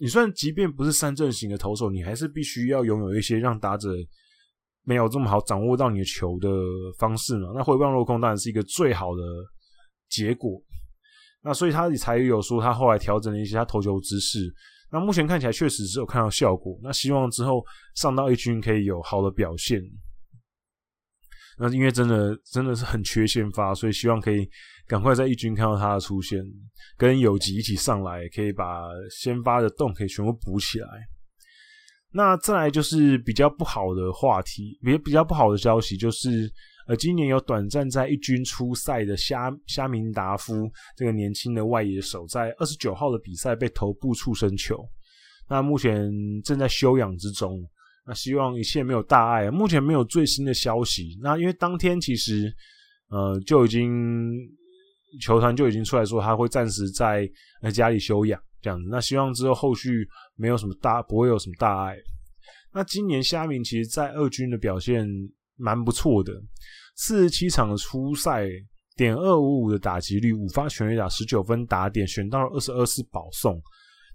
[0.00, 3.88] 你算即便不是三振型的投手，你还是必须要拥有一些让打者
[4.82, 6.50] 没有这么好掌握到你的球的
[6.98, 7.48] 方式嘛。
[7.54, 9.22] 那挥棒落空当然是一个最好的
[10.10, 10.62] 结果。
[11.42, 14.52] 那所以他才有说他后来调整了一些他投球姿势。
[14.90, 16.78] 那目前看起来确实是有看到效果。
[16.82, 19.80] 那希望之后上到一军可以有好的表现。
[21.58, 24.48] 那因为真的真的是很缺先发，所以希望可以。
[24.88, 26.42] 赶快在一军看到他的出现，
[26.96, 30.88] 跟有吉一起上来，可以把先发的洞可以全部补起来。
[32.10, 36.50] 那再来就是比较不好的话题，比比较不好的消息就是，
[36.88, 44.82] 而，今年有短暂在一军出赛的虾虾明达夫这个年轻的外野手，在二十九号的比赛被头部触身球，
[45.48, 46.10] 那目前
[46.42, 47.62] 正在休养之中。
[48.06, 51.18] 那希望一切没有大碍啊，目前没有最新的消息。
[51.22, 52.52] 那因为当天其实，
[53.10, 54.32] 呃，就已经。
[55.22, 57.26] 球团就已经出来说他会暂时在
[57.72, 61.96] 家里休养这样子，那希望之后后续没有什么大，不会有什么大碍。
[62.74, 65.08] 那今年虾明其实在二军的表现
[65.58, 66.32] 蛮不错的，
[66.96, 68.48] 四十七场的出赛，
[68.96, 73.60] 点二五五的打击率，五发全垒打，十九分打点，选到了二十二次保送。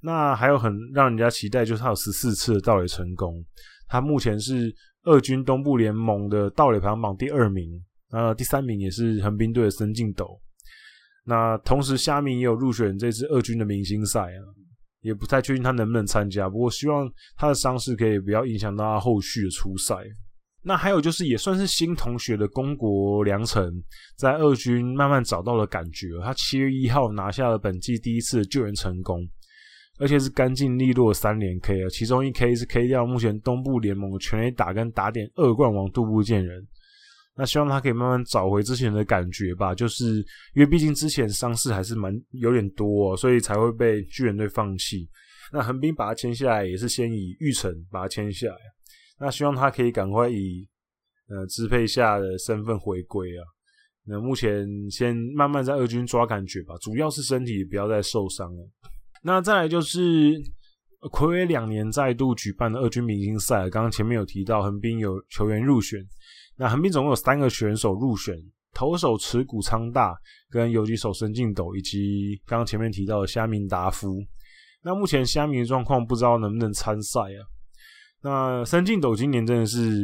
[0.01, 3.45] 那还有很让人家期待，就是他有十四次的盗垒成功。
[3.87, 7.69] 他目前是二军东部联盟的盗垒排行榜第二名，
[8.11, 10.39] 呃，第三名也是横滨队的森敬斗。
[11.25, 14.43] 那同时，虾米也有入选这支二军的明星赛啊，
[14.99, 16.49] 也不太确定他能不能参加。
[16.49, 19.95] 不过，希望他的伤势可以不要影响到他后续的出赛。
[20.65, 23.69] 那还有就是，也算是新同学的公国良辰，
[24.17, 26.07] 在二军慢慢找到了感觉。
[26.23, 29.27] 他七月一号拿下了本季第一次的救援成功，
[29.99, 36.65] 而且是干净利落三连 K 啊，其中一 K 是 K 掉目前东部联盟的全垒打跟打点二冠王杜部建人。
[37.35, 40.17] 那希望他可以慢慢找回之前的感觉吧，就是
[40.53, 45.09] 因为毕竟之前伤势还是蛮有点多喔，所以才会被巨人队放弃。
[45.51, 48.57] 那横滨把他签下来也是先以玉成把他签下来，
[49.23, 50.67] 那希望他可以赶快以
[51.29, 53.41] 呃支配下的身份回归啊。
[54.05, 58.69] 那目前先慢慢在二军抓感觉吧，主要是身体不要再受伤了。
[59.21, 60.33] 那再来就是
[61.13, 66.05] 睽违两年再度举办的二军明星赛，刚刚前面有提到横滨有球员入选。
[66.57, 68.35] 那横滨总共有三个选手入选：
[68.73, 70.13] 投手池谷昌大、
[70.49, 74.21] 跟游击手森敬斗，以及刚刚前面提到的虾明达夫。
[74.83, 77.39] 那目前虾明的状况不知道能不能参赛啊？
[78.23, 80.01] 那三进斗今年真的是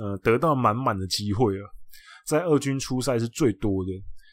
[0.00, 1.68] 呃得到满满的机会了，
[2.26, 3.90] 在二军出赛是最多的。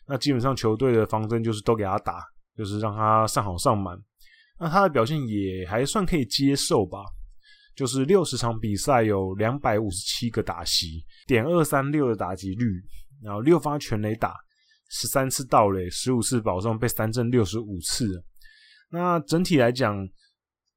[0.08, 2.24] 那基本上球队的方针就是都给他打，
[2.58, 3.98] 就是让他上好上满。
[4.60, 7.00] 那他的表现也还算可以接受吧。
[7.74, 12.66] 就是六十场比赛有两百五十七个打席，点二三六的打击率，
[13.24, 14.36] 然后六发全垒打，
[14.90, 18.24] 十三次盗垒，十五次保送，被三振六十五次。
[18.90, 19.98] 那整体来讲，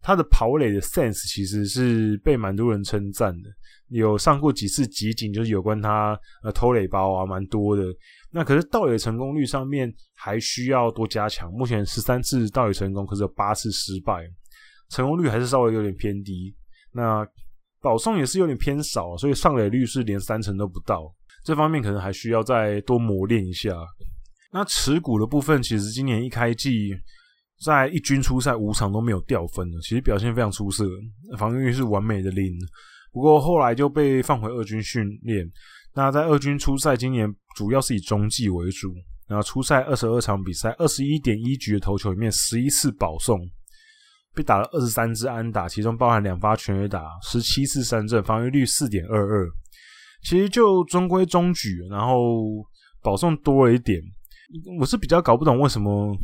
[0.05, 3.49] 他的跑垒的 sense 其实是被蛮多人称赞的，
[3.89, 7.83] 有上过几次集锦，就是有关他呃偷垒包啊，蛮多的。
[8.31, 14.23] 那可是盗垒成功率上面还需要多加强，目前十三次盗垒成功，可是有八次失败，
[14.91, 16.55] 成功率还是稍微有点偏低。
[16.93, 17.27] 那
[17.81, 21.11] 保送也是有点偏少，所以上垒率是连三成都不到，
[21.43, 23.75] 这方面可能还需要再多磨练一下。
[24.53, 26.95] 那持股的部分，其实今年一开季
[27.63, 30.85] 在一军出赛五场都没有掉分的，其实表现非常出色，
[31.39, 32.53] 防御率是完美的零。
[33.13, 35.47] 不过后来就被放回二军训练。
[35.95, 38.93] 那在二军出赛，今年主要是以中继为主。
[39.27, 43.41] 然后出赛二十二场比赛，二十一点一局的投球里面，十一次保送，
[44.35, 49.49] 被打了二十三支安打，其中包含两发全垒打，十七次三振，防御率四点二二。
[50.23, 52.67] 其实就中规中矩，然后
[53.03, 53.99] 保送多了一点。
[54.79, 56.15] 我是比较搞不懂为什么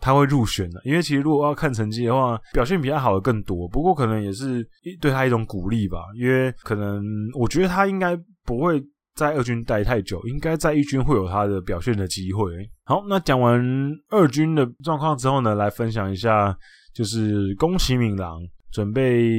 [0.00, 3.68] 他会入选的，因为其实如果要看成绩的话，表现比他好的更多。
[3.68, 4.66] 不过可能也是
[5.00, 7.02] 对他一种鼓励吧，因为可能
[7.34, 8.82] 我觉得他应该不会
[9.14, 12.44] 在二军待太久，应该在一军会有他的表现的机会。
[12.84, 13.60] 好，那讲完
[14.10, 16.56] 二军的状况之后呢，来分享一下，
[16.94, 18.38] 就是宫崎敏郎
[18.72, 19.30] 准备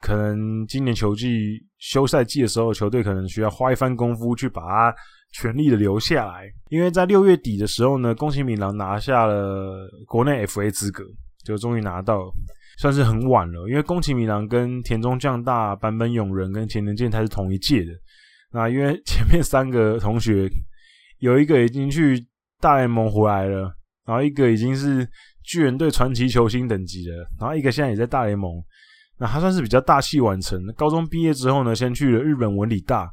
[0.00, 4.94] 可能今年球季休赛季的时候，球队可能需要花一番功夫去把他。
[5.32, 11.02] 全力的留下来，因为在六月底的时候呢，宫崎敏郎拿下了国内 FA 资格，
[11.42, 12.30] 就终于拿到，
[12.78, 13.66] 算是很晚了。
[13.68, 17.92] 因为宫崎敏郎跟田中将大、坂本勇人跟前田健太是同一届的，
[18.52, 20.50] 那因为前面三个同学
[21.18, 22.22] 有一个已经去
[22.60, 25.08] 大联盟回来了，然后一个已经是
[25.44, 28.62] 巨人队传奇球星等级的，然后一个现在也在大联盟，
[29.18, 30.60] 那他算是比较大器晚成。
[30.76, 33.10] 高中毕业之后呢，先去了日本文理大，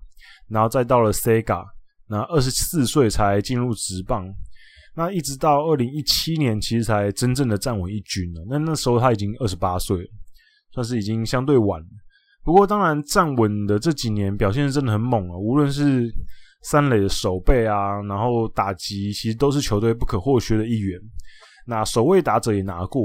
[0.50, 1.64] 然后再到了 Sega。
[2.12, 4.28] 那二十四岁才进入职棒，
[4.96, 8.44] 那一直到二零一七年，其实才真正的站稳一军了。
[8.50, 10.08] 那那时候他已经二十八岁了，
[10.74, 11.80] 算是已经相对晚。
[12.44, 16.12] 不过当然站稳的这几年表现真的很猛啊，无论是
[16.64, 21.00] 三垒的守备啊，然后打击，其实都是球队不可或缺的一员。
[21.68, 23.04] 那守卫打者也拿过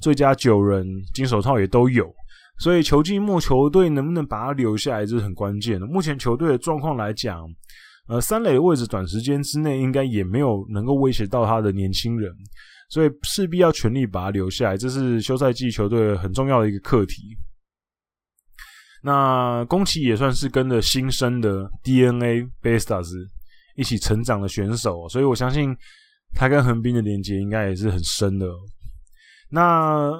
[0.00, 2.14] 最佳九人、金手套也都有，
[2.60, 5.86] 所以球季末球队能不能把他留下来，这是很关键的。
[5.86, 7.44] 目前球队的状况来讲。
[8.08, 12.32] 呃，三垒的位置短时间之内应该也没有能够威胁到他的年轻人，
[12.88, 17.36] 所以势必要全力把他留下来，这是休赛季球队很重要的一个课题。
[19.02, 23.12] 那宫崎也算是跟着新生的 DNA Baystars
[23.76, 25.76] 一起成长的选手，所以我相信
[26.34, 28.46] 他跟横滨的连接应该也是很深的。
[29.50, 30.12] 那。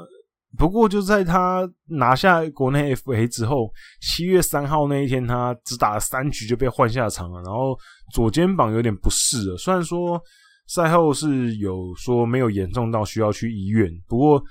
[0.56, 7.76] 不过就在他拿下国内 FA 之后，七月三号那一天，他只打了三局就被换下场了，然后
[8.12, 9.56] 左肩膀有点不适了。
[9.56, 10.20] 虽然说
[10.68, 14.42] 赛后是有说没有严重到需要去医院，不过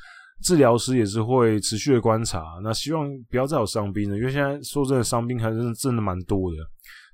[0.44, 2.44] 治疗师也是会持续的观察。
[2.64, 6.58] 那希望不要再有伤兵了，因为现在说真的，伤兵还是真的蛮多的。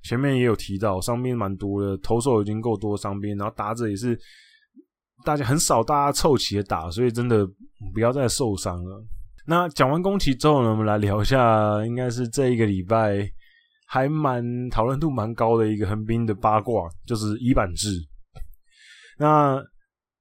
[0.04, 4.18] 前面也有提到，伤兵蛮多的，投手已经够多伤兵，然后打者也是。
[5.24, 7.46] 大家很少，大家凑齐的打，所以真的
[7.92, 9.04] 不要再受伤了。
[9.46, 13.28] 那讲完宫崎之后呢，我们来聊一下，应该是这一个礼拜
[13.86, 17.90] 还蛮讨论度蛮高的一个横滨的八卦，就是伊坂智。
[19.18, 19.60] 那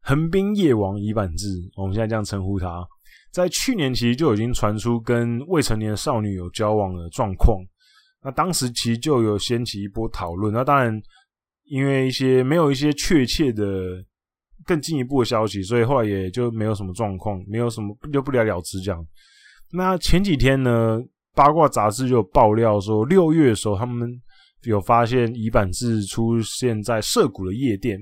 [0.01, 2.83] 横滨夜王伊坂智，我们现在这样称呼他，
[3.31, 7.57] 在去年其实就已经传出跟未成年少女有交往的状况。
[8.23, 10.53] 那当时其实就有掀起一波讨论。
[10.53, 10.99] 那当然，
[11.65, 13.65] 因为一些没有一些确切的。
[14.71, 19.05] 更进一步的消息，所以后来也就没有什么状况，没有什么就不了了之这样。
[19.73, 20.97] 那前几天呢，
[21.35, 24.09] 八卦杂志就爆料说，六月的时候他们
[24.63, 27.99] 有发现乙板智出现在涩谷的夜店，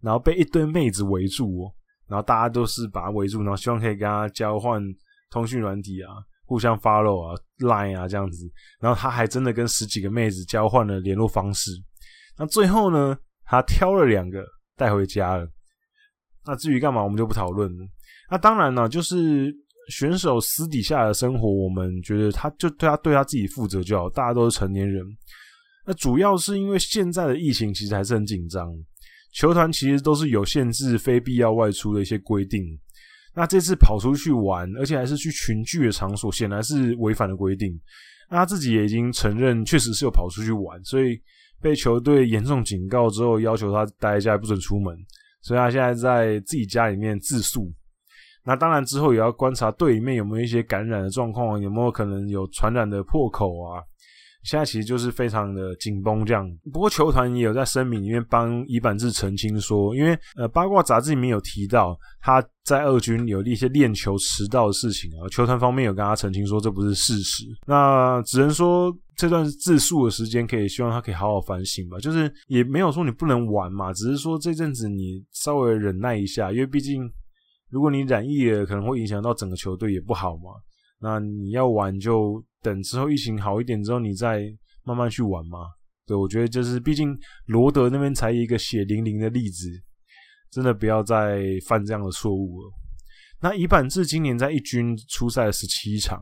[0.00, 1.70] 然后被一堆妹子围住，
[2.08, 4.80] 然后大家都是把他围住，然后希望可以跟他交换
[5.30, 6.14] 通讯软体啊，
[6.46, 8.50] 互相 follow 啊，line 啊这样子。
[8.80, 11.70] 然后他还真的跟十几个妹子交换了联络方式。
[12.38, 14.42] 那最后呢，他挑了两个
[14.78, 15.46] 带回家了。
[16.46, 17.70] 那至于干嘛，我们就不讨论。
[18.30, 19.54] 那当然呢，就是
[19.90, 24.08] 选手私底下的生活，我们觉得他就对他对他自己负责就好。
[24.10, 25.04] 大家都是成年人。
[25.86, 28.72] 那主要是因为现在的疫情其实还是很紧张，
[29.32, 32.64] 球团其实都是有限制非必要外出的一些规定。
[33.34, 37.78] 那这次跑出去玩，而且还是去群聚的场所，显然是违反了规定。
[38.28, 41.20] 那他自己也已经承认，确实是有跑出去玩，所以
[41.60, 44.96] 被球队严重警告之后，要求他待在家，不准出门。
[45.42, 47.72] 所以他现在在自己家里面自述，
[48.44, 53.82] 那当然之后也要观察队里面有没有一些感染的状况，有没有可能有传染的破口啊？
[54.46, 56.48] 现在其实就是非常的紧绷这样。
[56.72, 67.44] 不过球团也有在声明里面帮伊坂智澄清说，因为呃八卦杂志里面有提到他在二军有一些练球迟到的事情啊，球团方面有跟他澄清说这不是事实。
[67.66, 77.02] 那只能说这段自述的时间可以希望他可以好好反省吧，就是也没有说你不能玩嘛，只是说这阵子你稍微忍耐一下，因为毕竟
[77.70, 80.52] 如果你染疫了，可能会影响到整个球队也不好嘛。
[80.98, 84.42] 那你要玩就等之后疫情好一点之后，你再
[84.84, 85.58] 慢慢去玩嘛。
[86.04, 89.68] 对，我觉得就是，毕竟罗德那边才一个血淋淋的例子，
[90.50, 92.72] 真的不要再犯这样的错误了。
[93.40, 96.20] 那伊坂智今年在一军出赛了十七场，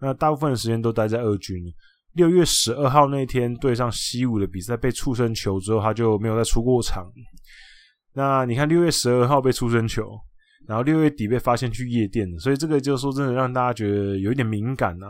[0.00, 1.62] 那大部分的时间都待在二军。
[2.14, 7.04] 六月十二号那天对上西武的比赛被触身球之后，他就没有再出过场。
[8.12, 10.08] 那你看六月十二号被触身球，
[10.68, 15.08] 然后六月底被发现去夜店，所以这个就说真的让大家觉得有一点敏感啊，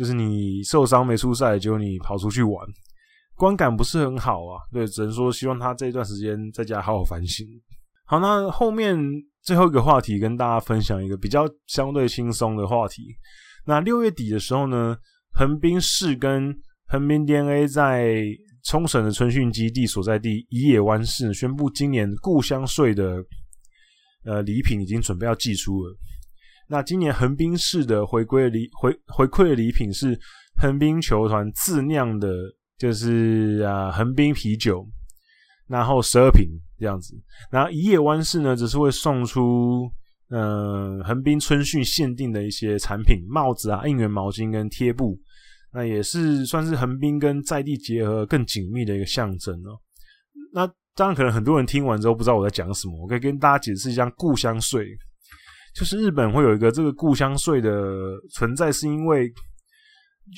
[0.00, 2.66] 就是你受伤没出赛，结果你跑出去玩，
[3.34, 4.56] 观感不是很好啊。
[4.72, 7.46] 对，只能说希望他这一段时间在家好好反省。
[8.06, 8.98] 好，那后面
[9.42, 13.14] 最后一个话题跟大家分享一个比较相对轻松的话题。
[13.66, 14.96] 那六月底的时候呢，
[15.34, 18.24] 横滨市跟横滨 DNA 在
[18.64, 23.22] 冲绳的春训基地所在地宜野湾市宣布，今年故乡税的
[24.24, 25.94] 呃礼品已经准备要寄出了。
[26.70, 30.18] 那今年横滨市的回归礼回回馈的礼品是
[30.62, 32.32] 横滨球团自酿的，
[32.78, 34.88] 就是啊横滨啤酒，
[35.66, 36.48] 然后十二瓶。
[36.78, 37.14] 这样子，
[37.50, 39.86] 然后宜野湾市呢，只是会送出，
[40.30, 45.20] 嗯、横滨春训限定的一些产品，帽子啊、应援毛巾跟贴布，
[45.74, 49.76] 那也是算是横滨跟在地结合更紧密的一个象征哦。
[50.54, 54.86] 那当然，可能很多人听完之后不知道我在讲什么，我可以跟大家解释一下故乡税，
[55.74, 57.70] 就是日本会有一个这个故乡税的
[58.34, 59.32] 存在，是因为，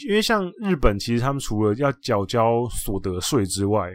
[0.06, 3.90] 因为像日本其实他们除了要缴交所得税之外，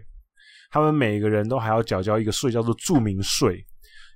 [0.72, 3.64] 他们每个人都还要缴交一个税，叫做住民税，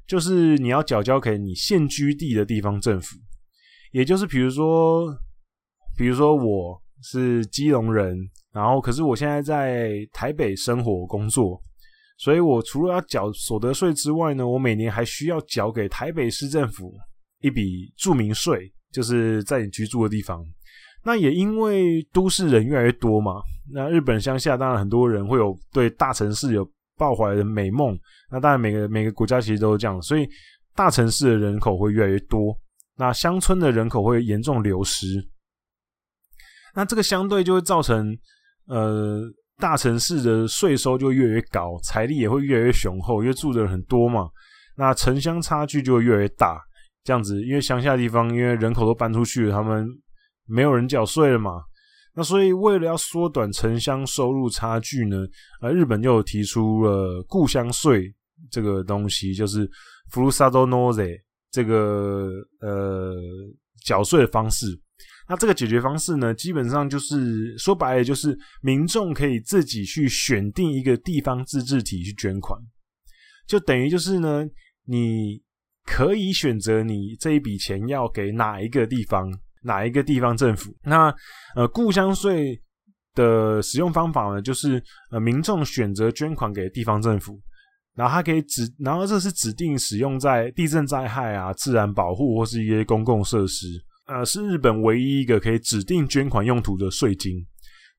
[0.08, 3.16] 就是你要缴交给你现居地的地方政府。
[3.92, 5.06] 也就是比如说，
[5.96, 8.18] 比如说我是基隆人，
[8.52, 11.62] 然后可是我现在在台北生活工作，
[12.18, 16.94] 所以我除了要缴所得税之外呢，我每年还需要缴给台北市政府
[17.42, 20.44] 一笔住民税，就是在你居住的地方。
[21.04, 23.42] 那也因为都市人越来越多嘛，
[23.74, 26.64] 那日本乡下当然很多人会有对大城市有
[26.96, 27.98] 抱怀的美梦。
[28.30, 30.30] 那当然每个每个国家其实都是这样，所以
[30.76, 32.56] 大城市的人口会越来越多，
[32.98, 35.06] 那乡村的人口会严重流失。
[36.76, 38.16] 那这个相对就会造成，
[38.68, 39.22] 呃，
[39.58, 44.30] 大城市的税收就越来越高，财力也会越来越雄厚，因为住的人很多嘛。
[44.78, 46.62] 那城乡差距就会越来越大，
[47.05, 49.87] 这样子，因为乡下的地方因为人口都搬出去了，他们。
[50.49, 51.61] 没有人缴税了嘛？
[52.15, 55.27] 那所以为了要缩短城乡收入差距呢，
[55.61, 58.15] 呃，日本又提出了故乡税
[58.49, 59.69] 这个东西，就是
[60.13, 61.21] ふるさと纳税
[61.51, 62.31] 这个
[62.61, 63.13] 呃
[63.85, 64.67] 缴税的方式。
[65.29, 72.57] 那这个解决方式呢，基本上就是说白了，就是民众可以自己去选定一个地方自治体去捐款，
[73.49, 74.47] 就等于就是呢，
[74.85, 75.43] 你
[75.86, 79.32] 可以选择你这一笔钱要给哪一个地方。
[79.64, 80.76] 哪一个地方政府？
[80.82, 81.14] 那
[81.56, 82.60] 呃，故乡税
[83.14, 87.40] 的使用方法呢，就是呃，民众选择捐款给地方政府，
[87.94, 93.68] 然后它可以指，然后这是指定使用在地震灾害啊、自然保护或是一些公共设施，
[94.08, 97.46] 呃，是日本唯一一个可以指定捐款用途的税金。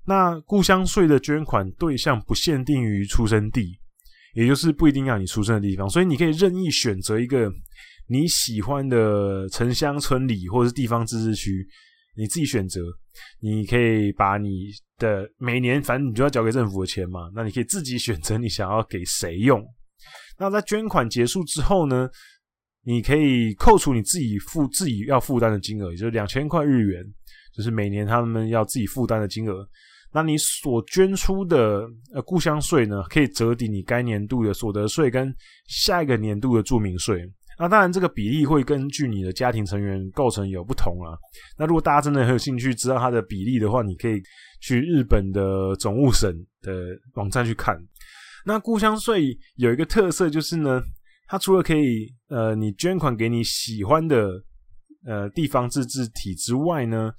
[0.04, 3.78] 那故乡税的捐款对象不限定于出生地，
[4.34, 7.50] 也就是不一定要你出生的地方，所以你可以任意选择一个。
[8.08, 11.66] 你喜欢的城乡村里或者是地方自治区，
[12.14, 12.80] 你自己选择。
[13.40, 14.66] 你可以把你
[14.98, 19.64] 的每年，反正你就要交给政府的钱嘛，那你可以自己选择你想要给谁用。
[20.36, 22.10] 那在捐款结束之后呢，
[22.82, 27.02] 你可以扣除你自己负自己要负担的金额，也就是两千块日元，
[27.56, 29.66] 就是每年他们要自己负担的金额。
[30.12, 35.34] 那你所捐出的呃故乡税呢，可以折抵你该年度的所得税跟
[35.66, 37.22] 下一个年度的住民税。
[37.58, 41.16] 那当然，这个比例会根据你的家庭成员构成有不同啊。
[41.56, 44.20] 那如果大家真的很有兴趣知道它的比例的话，你可以
[44.60, 46.32] 去日本的总务省
[46.62, 46.72] 的
[47.14, 47.76] 网站去看。
[48.44, 50.82] 那故乡税有一个特色就是呢，
[51.28, 54.42] 它除了可以呃你捐款给你喜欢的
[55.06, 57.12] 呃地方自治体之外呢，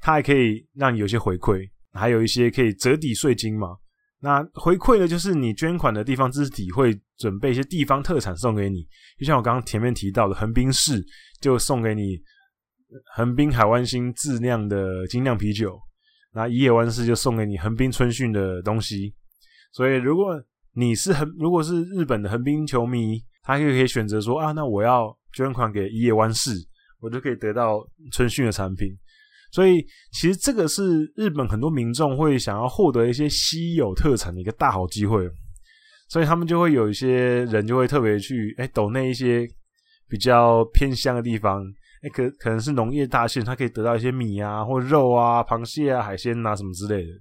[0.00, 1.68] 它还可以让你有些回馈，
[1.98, 3.76] 还有一些可以折抵税金嘛。
[4.20, 8.86] 那回馈的就是你捐款的地方自治体会准备一些地方特产送给你，
[9.18, 11.04] 就像我刚刚前面提到的，横滨市
[11.40, 12.18] 就送给你
[13.14, 15.78] 横滨海湾星自酿的精酿啤酒，
[16.32, 19.14] 那宜野湾市就送给你横滨春训的东西。
[19.72, 20.42] 所以如果
[20.72, 26.50] 你是横，如果是日本的横滨球迷，他就可以选择说啊，那我要捐款给宜野湾市，
[26.98, 27.78] 我就可以得到
[28.10, 28.88] 春训的产品。
[29.50, 29.82] 所以，
[30.12, 35.26] 其实这个是日本很多民众会想要获得一些稀有特产的一个大好机会，
[36.08, 39.48] 所以他们就会有一些人就会特别去哎抖内一些
[40.08, 41.64] 比较偏乡的地方，
[42.02, 47.12] 哎可可能是农业大县，它可以得到一些米啊或肉啊、螃蟹啊、海鲜啊什么之类的。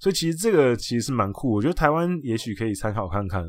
[0.00, 3.44] 所以其实这个其实是蛮酷，我觉得台湾也许可以参考看看。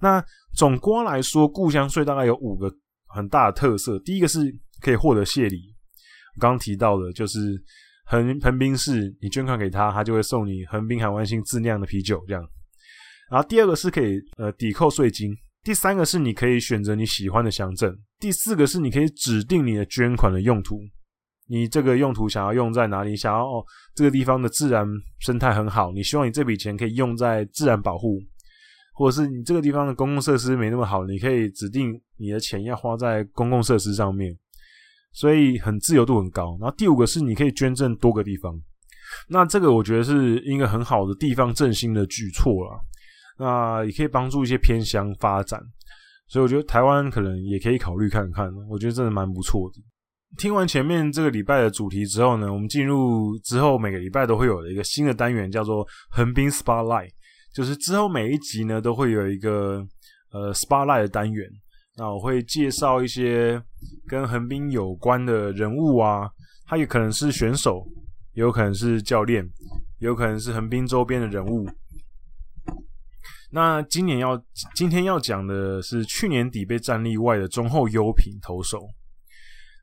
[0.00, 0.24] 那
[0.56, 2.72] 总括来说，故乡税大概有五个
[3.08, 5.74] 很大的特色，第一个是可以获得谢礼。
[6.38, 7.60] 刚提到的，就是
[8.06, 12.42] 横横滨市，你捐款给他，他就会送你横滨海湾星自酿的啤酒，这样。
[13.30, 15.34] 然后第二个是可以呃抵扣税金，
[15.64, 20.80] 第三个是你可以选择你喜欢的乡镇，第四个是你可以指定你的捐款的用途，
[21.48, 23.16] 你这个用途想要用在哪里？
[23.16, 23.64] 想要哦
[23.94, 24.86] 这个地方的自然
[25.18, 28.20] 生态很好，你希望你这笔钱可以用在自然保护，
[28.94, 34.32] 或者是你这个地方的公共设施没那么好，你可以指定你的钱要花在公共设施上面。
[35.16, 38.54] 所以很自由度很高，然后第五个是你可以捐赠多个地方，
[39.30, 42.78] 那这个我觉得是一个很好的地方振兴的举措啦，
[43.38, 45.58] 那也可以帮助一些偏乡发展，
[46.28, 49.80] 所以我觉得台湾可能也可以考虑看看，我觉得真的蛮不错的。
[50.36, 57.08] 听完前面这个礼拜的主题之后呢，我们进入之后每个礼拜都会有的一个新的单元，叫做横滨 Spotlight，
[57.54, 59.82] 就是之后每一集呢都会有一个
[60.30, 61.48] 呃 Spotlight 的单元。
[61.98, 63.60] 那我会介绍一些
[64.06, 66.30] 跟横滨有关的人物啊，
[66.66, 67.86] 他也可能是选手，
[68.34, 69.42] 也有可能是教练，
[69.98, 71.66] 也有可能是横滨周边的人物。
[73.50, 74.38] 那今年要
[74.74, 78.86] 今天要讲的是去年底被战力外的中后优品投手。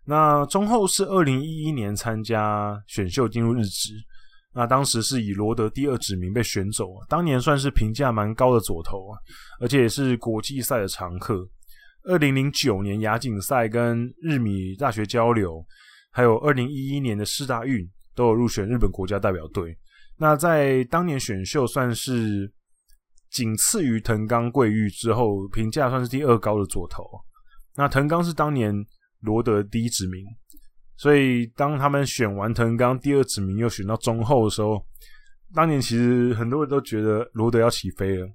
[0.05, 3.93] 那中后是二零一一年参加选秀进入日职，
[4.53, 9.17] 那当时是以罗德第二指名被选走，当年算是评价蛮高的左投啊，
[9.59, 11.43] 而且也是国际赛的常客。
[12.05, 15.65] 二零零九年亚锦赛跟日米大学交流，
[16.11, 19.77] 还有二零一一年的世大运都有入选日本国家代表队。
[20.17, 22.51] 那在当年选秀算是
[23.29, 27.03] 仅次于藤冈贵裕之后，评价算是第二高的左投。
[27.75, 28.73] 那藤冈是当年
[29.21, 30.25] 罗德第一指名，
[30.97, 34.85] 所以当他们选完藤冈第二指名又选到中后的时候，
[35.53, 38.27] 当年其实很多人都觉得罗德要起飞了。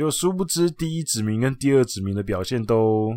[0.00, 3.10] 就殊不知，第一指名跟第二指名的表现都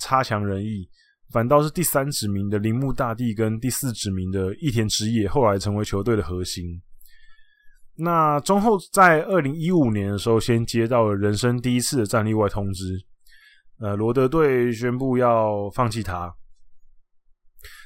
[0.00, 0.88] 差强人意，
[1.30, 6.80] 反倒是第三指名的铃木大地跟第四指名的益田直也后来成为球队的核心。
[7.96, 12.98] 那中后在二零一五年的时候，先接到了人生第一次的战力外通知，
[13.80, 16.34] 呃，罗德队宣布要放弃他。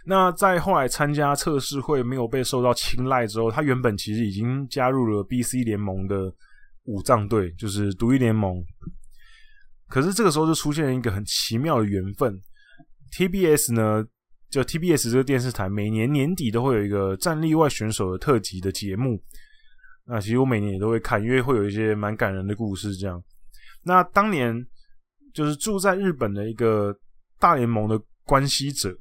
[0.06, 6.32] 那在后来参加测试会没有被受到青睐之后，他原本其实已经加入了 BC 联盟的。
[6.90, 8.60] 武藏队就是独立联盟，
[9.86, 12.36] 可是这个时候就出现了一个很奇妙的缘分。
[13.16, 14.04] TBS 呢，
[14.50, 19.22] 就 TBS 这个电视台，每年年底都会有一个战力外选手的特辑的节目。
[20.04, 22.92] 那其实我每年也都会看，因为会有一些蛮感人的故事。
[22.96, 23.22] 这样，
[23.84, 24.52] 那当年
[25.32, 26.92] 就是住在日本的一个
[27.38, 28.92] 大联盟的关系者，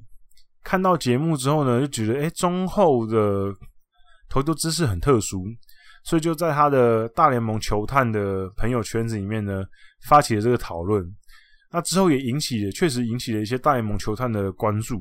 [0.64, 3.52] 看到节目之后呢，就觉得哎，中后的
[4.30, 5.44] 投球姿势很特殊。
[6.10, 9.64] 所以就在他的大联盟球探的朋友圈子里面呢，
[10.08, 11.06] 发起了这个讨论。
[11.72, 15.00] 那之后也引起了，确实引起了一些大联盟球探的关注。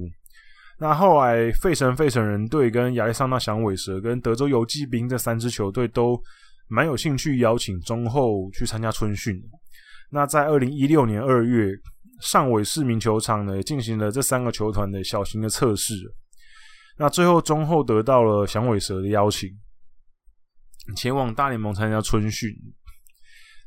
[0.78, 6.20] 那后来费城费城人队跟亚利桑那响尾蛇跟德州游骑兵这三支球队都
[6.68, 9.34] 蛮有兴趣邀请中后去参加春训。
[10.10, 11.70] 那在二零一六年二月，
[12.20, 15.94] 上尾市民球场呢进行了这三个球团的小型的测试。
[16.98, 19.48] 那最后中后得到了响尾蛇的邀请。
[20.96, 22.50] 前往大联盟参加春训，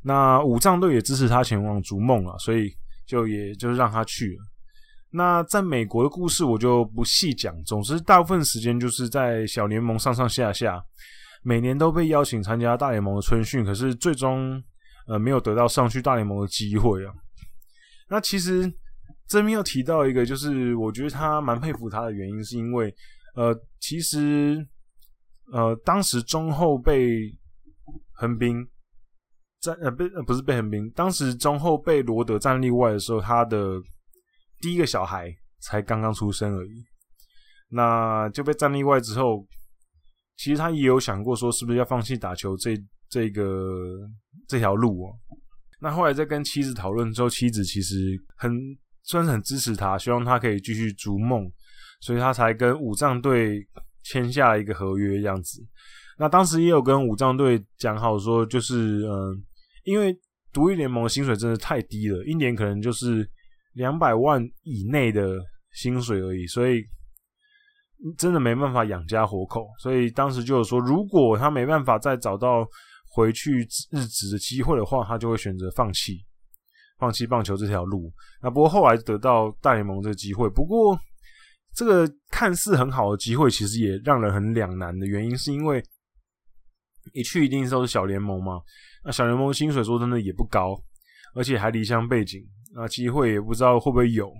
[0.02, 2.74] 那武藏队也支持他前往逐梦了，所以
[3.06, 4.44] 就也就是让他去了。
[5.10, 10.82] 那在美国的故事我就不细讲，总之大部分时间就是在小联盟上上下下，
[11.42, 14.62] 每年都被邀请参加大联盟的春训，可是最终
[15.06, 17.12] 呃没有得到上去大联盟的机会啊。
[18.08, 18.72] 那其实
[19.28, 22.92] 这边又提到一个，就是我觉得他蛮佩服他的原因，是因为
[23.36, 24.66] 呃其实。
[25.52, 27.30] 呃，当时中后被
[28.14, 28.66] 横滨
[29.60, 33.78] 战呃被不是被横滨，当时中后被罗德战例外的时候，他的
[34.60, 35.30] 第一个小孩
[35.60, 36.82] 才刚刚出生而已。
[37.68, 39.46] 那就被战例外之后，
[40.38, 42.74] 其实他也有想过说，是不是要放弃打球这
[43.10, 43.98] 这个
[44.48, 45.12] 这条路哦。
[45.82, 48.50] 那后来在跟妻子讨论之后，妻子其实很
[49.02, 51.52] 算是很支持他，希望他可以继续逐梦，
[52.00, 53.68] 所以他才跟武藏队。
[54.04, 55.64] 签下一个合约这样子，
[56.18, 59.42] 那当时也有跟武藏队讲好说，就是嗯，
[59.84, 60.12] 因为
[60.52, 63.28] 独立联盟薪水真的太低了，一年可能就是
[63.74, 65.38] 两百万以内的
[65.72, 66.82] 薪水而已，所以
[68.18, 69.66] 真的没办法养家活口。
[69.78, 72.66] 所以当时就有说，如果他没办法再找到
[73.10, 76.18] 回去日职的机会的话，他就会选择放弃，
[76.98, 78.12] 放弃棒球这条路。
[78.42, 80.98] 那不过后来得到大联盟这个机会，不过。
[81.74, 85.82] 这个看似很好的机会，其实也让人很两难的原因，是因为
[87.12, 88.60] 一去一定都是小联盟嘛。
[89.04, 90.80] 那小联盟薪水说真的也不高，
[91.34, 92.40] 而且还离乡背景，
[92.74, 94.32] 那机会也不知道会不会有。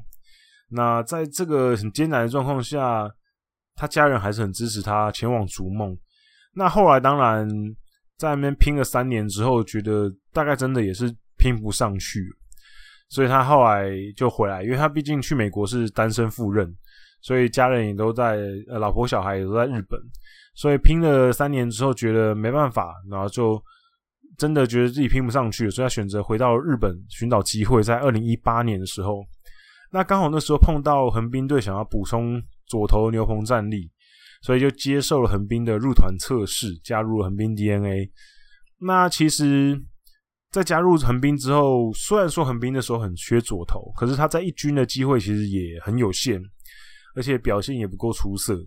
[0.69, 3.11] 那在这个很艰难的状况下，
[3.75, 5.97] 他家人还是很支持他前往逐梦。
[6.55, 7.49] 那后来当然
[8.17, 12.25] 在那边拼了三年之后，觉得大概真的也是拼不上去，
[13.13, 16.75] 所以他后来就回来，因为他毕竟去美国是单身赴任，
[17.21, 18.39] 所以家人也都在，
[18.69, 20.01] 呃，老婆小孩也都在日本，
[20.55, 23.63] 所以拼了三年之后觉得没办法，然后就
[24.39, 27.83] 真的觉得自己拼不上去，所以他选择回到日本寻找机会。
[27.83, 29.23] 在二零一八年的时候，
[29.91, 33.91] 那刚好那时候碰到横滨队想要补充左投牛棚战力。
[34.45, 38.11] 所以就接受了横滨的入团测试，加入了横滨 DNA。
[38.81, 39.81] 那其实，
[40.53, 46.39] 在加入横滨之后，虽然说横滨的时候很缺左投，可是他在一军的机会其实也很有限，
[47.17, 48.63] 而且表现也不够出色。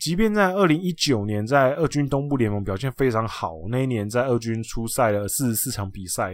[0.00, 6.32] 即便在二零一九年在二军东部联盟表现非常好，那一年在二军出赛了四十四场比赛，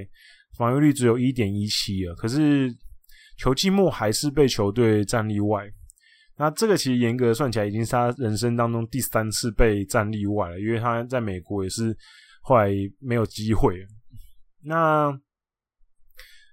[0.56, 2.74] 防御率只有一点一七了，可是
[3.36, 5.70] 球季末还是被球队战例外。
[6.38, 11.94] 那这个其实严格算起来，已经是他人生当中第三次被战例外了，因为他在美国也是
[12.40, 13.76] 后来没有机会。
[14.68, 15.10] 那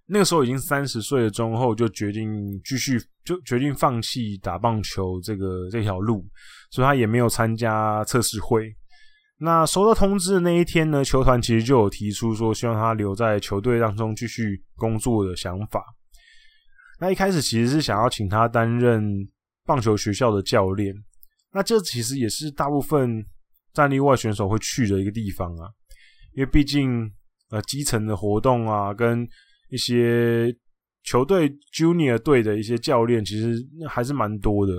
[0.07, 2.31] 那个时候已经三十岁的中后，就决定
[2.63, 6.25] 继续，就决定放弃打棒球这个这条路，
[6.71, 8.73] 所以他也没有参加测试会。
[9.37, 15.83] 那收到通知的那一天呢，球团其实就有提出说，希望他留在球队当中继续工作的想法。
[16.99, 19.27] 那一开始其实是想要请他担任。
[19.67, 20.93] 棒球学校的教练，
[21.51, 23.25] 那这其实也是大部分
[23.73, 25.65] 战力外选手会去的一个地方啊，
[26.35, 27.11] 因为毕竟
[27.55, 29.25] 呃基层的活动啊，跟
[29.69, 30.53] 一些
[31.05, 33.55] 球队 Junior 队的一些教练，其实
[33.87, 34.73] 还是蛮多的，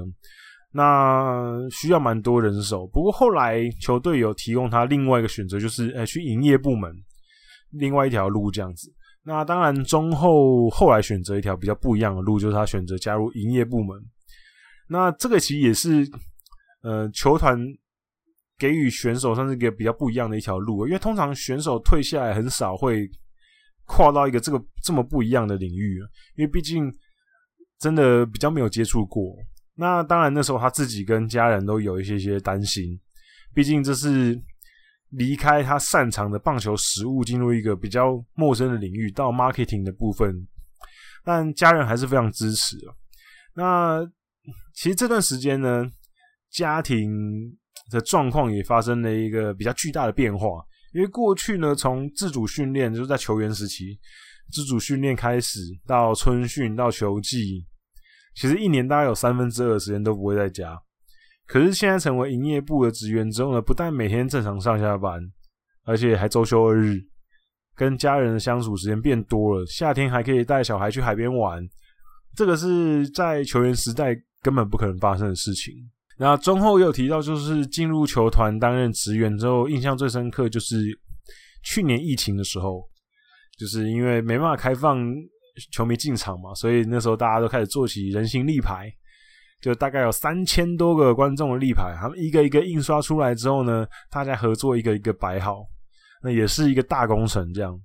[0.72, 2.87] 那需要蛮多人手。
[2.89, 6.93] 不过后来球队有提供他另外一个选择，就是呃去营业部门，
[7.70, 8.93] 另外一条路这样子。
[9.24, 13.99] 那当然中后后来选择一条比较不一样的路，就是他选择加入营业部门。
[14.89, 16.09] 那这个其实也是，
[16.83, 17.59] 呃，球团
[18.59, 23.09] 给予选手算是一个比较不一样的一条路，因为通常选手退下来很少会
[23.85, 25.99] 跨到一个这个这么不一样的领域，
[26.37, 26.93] 因为毕竟
[27.79, 29.37] 真的比较没有接触过。
[29.75, 32.99] 那当然那时候他自己跟家人都有一些些担心，
[33.55, 34.41] 毕竟这是
[35.11, 40.35] 离开他擅长的棒球实务，进入一个比较陌生的领域，到 marketing 的部分，
[41.23, 42.79] 但家人还是非常支持。
[43.55, 44.01] 那
[44.73, 45.87] 其实这段时间呢，
[46.51, 47.11] 家庭
[47.91, 50.49] 的状况也发生了一个比较巨大的变化。
[50.93, 53.99] 因为过去呢，从自主训练就是在球员时期，
[54.51, 57.66] 自主训练开始到春训到球季，
[58.34, 60.78] 其实一年大概有三分之二的时间都不会在家。
[61.47, 65.20] 可是现在成为营业部的职员之后呢，不但每天正常上下班，
[65.84, 66.99] 而且还周休二日，
[67.74, 69.66] 跟家人的相处时间变多了。
[69.66, 71.62] 夏天还可以带小孩去海边玩。
[72.34, 75.74] 这个是在球员时代根本不可能发生的事情。
[76.19, 80.99] 那中后也有提到，就是进入球团担任职员之后，印象最深刻就是
[81.62, 82.89] 去年疫情的时候，
[83.59, 84.99] 就是因为没办法开放
[85.73, 88.91] 球迷进场嘛，所以那时候大家都开始做起人形立牌，
[89.61, 95.67] 就大概有三千多个观众的立牌，他们一个一个印刷出来之后呢，大家合作一个一个摆好，
[96.23, 97.79] 那也是一个大工程这样。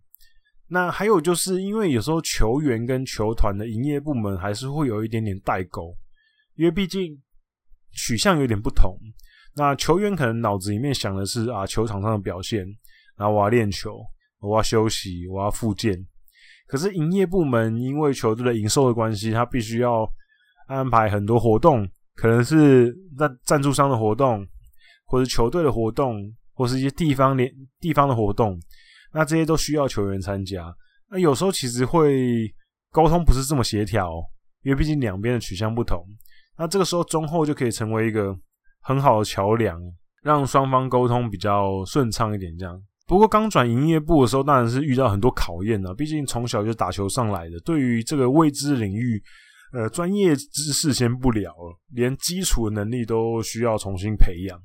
[0.70, 5.94] 那还有就是因为有时候球员跟球团的营业部门还是会有一点点代沟，
[6.56, 7.14] 因为毕竟
[7.94, 8.98] 取向有点不同。
[9.56, 12.66] 那球员可能脑子里面想的是啊，球场上的表现，
[13.18, 14.00] 然后我要练球，
[14.40, 15.94] 我要休息，我要复健。
[16.68, 20.10] 可是营业部门因为球队的营收的关系，他必须要
[20.68, 21.86] 安排很多活动，
[22.16, 24.48] 可能是赞赞助商的活动，
[25.06, 26.16] 或者球队的活动，
[26.54, 28.58] 或是一些地方联地方的活动。
[29.14, 30.74] 那这些都需要球员参加，
[31.10, 32.50] 那有时候其实会
[32.90, 34.10] 沟通不是这么协调，
[34.64, 36.02] 因为毕竟两边的取向不同。
[36.62, 38.38] 那这个时候中后就可以成为一个
[38.82, 39.82] 很好的桥梁，
[40.22, 42.56] 让双方沟通比较顺畅一点。
[42.56, 45.92] 这样，不过刚转营业部的时候，当然是遇到很多考验了。
[45.96, 49.20] 毕竟从小就打球上来的，对于这个未知领域，
[49.74, 54.56] 呃，专业知识先不聊了，连基础的能力都需要重新培养。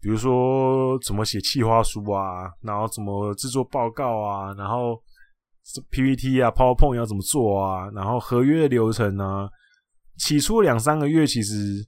[0.00, 5.02] 比如说怎么写企划书啊，然后怎么制作报告啊，然后
[5.90, 9.48] PPT 啊、PowerPoint 要怎么做啊，然后合约的流程啊，
[10.18, 11.86] 起初两三个月其实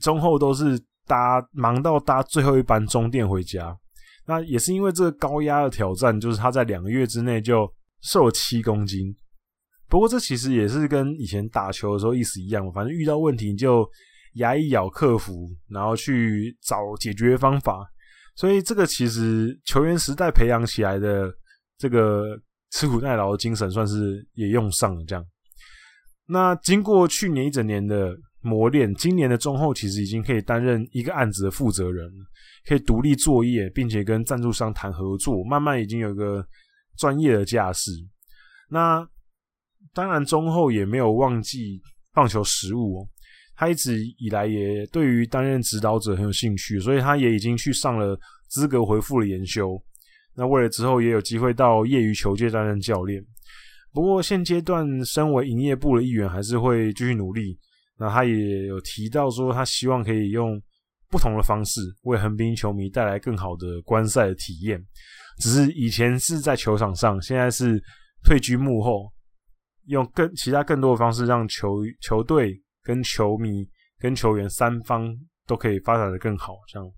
[0.00, 3.76] 中后都是搭忙到搭最后一班中电回家。
[4.26, 7.70] 那也是因为这个高压的挑战，就是他在两个月之内就
[8.02, 9.14] 瘦了七公斤。
[9.88, 13.88] 不过这其实也是跟以前打球的时候意思一样，反正遇到问题就。
[14.34, 17.84] 牙一咬，克服，然后去找解决方法。
[18.36, 21.28] 所以这个其实球员时代培养起来的
[21.76, 22.38] 这个
[22.70, 25.04] 吃苦耐劳的精神，算是也用上了。
[25.06, 25.24] 这样，
[26.30, 32.06] 那经过去年一整年的磨练，今年的中后其实已经可以担任一个案子的负责人，
[32.66, 36.46] 可以独立作业，并且跟赞助商谈合作，慢慢已经有一个
[36.98, 37.90] 专业的架势。
[38.68, 39.08] 那
[39.94, 41.80] 当然，中后也没有忘记
[42.12, 43.08] 棒球实务哦，
[43.56, 48.18] 他一直以来也对于担任指导者很有兴趣，所以他也已经去上了
[48.48, 49.82] 资格回复的研修。
[50.36, 53.24] 那为了之后也有机会到业余球界担任教练。
[53.98, 57.58] 不过现阶段，身为营业部的一员，还是会继续努力。
[57.98, 60.56] 那他也有提到说，他希望可以用
[61.10, 64.80] 不同的方式为横滨球迷带来更好的观赛的体验。
[65.40, 67.82] 只是以前是在球场上，现在是
[68.22, 69.10] 退居幕后，
[69.86, 73.68] 用更其他更多的方式，让球球队跟球迷
[73.98, 75.12] 跟球员三方
[75.44, 76.54] 都可以发展的更好。
[76.72, 76.88] 这样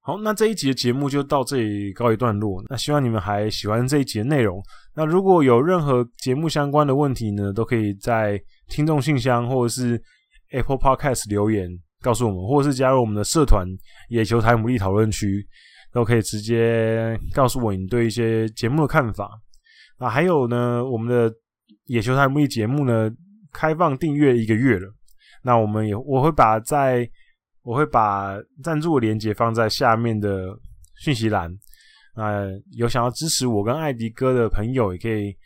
[0.00, 2.60] 好，那这一集的节目就到这里告一段落。
[2.68, 4.60] 那希望你们还喜欢这一集的内容。
[4.94, 10.02] 那如果有任何节目相关的问题呢，都可以在听众信箱或者是。
[10.54, 11.66] Apple Podcast 留言
[12.02, 13.66] 告诉我们，或者是加入我们的社团
[14.10, 15.48] “野球台牡蛎讨论区”，
[15.90, 19.30] 都可以直接告诉我你对一些节目的看法。
[19.98, 21.34] 那还有呢，我们的
[21.88, 23.10] “野球台牡蛎”节目呢，
[23.50, 24.94] 开放订阅一个月了。
[25.42, 27.08] 那我们也我会把在
[27.62, 30.54] 我会把赞助的链接放在下面的
[30.96, 31.50] 讯息栏。
[32.14, 32.46] 那
[32.76, 35.36] 有想要支持我跟艾迪哥的朋友，也可以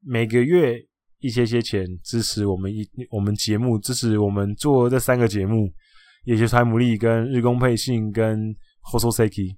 [0.00, 0.84] 每个月。
[1.18, 5.72] 一些些钱支持我们一我们节目，支持我们做这三个节目，
[6.24, 9.56] 野球台牡蛎跟日工配信跟 Hososeki。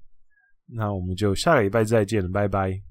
[0.68, 2.87] 那我们就下个礼拜再见了，拜拜。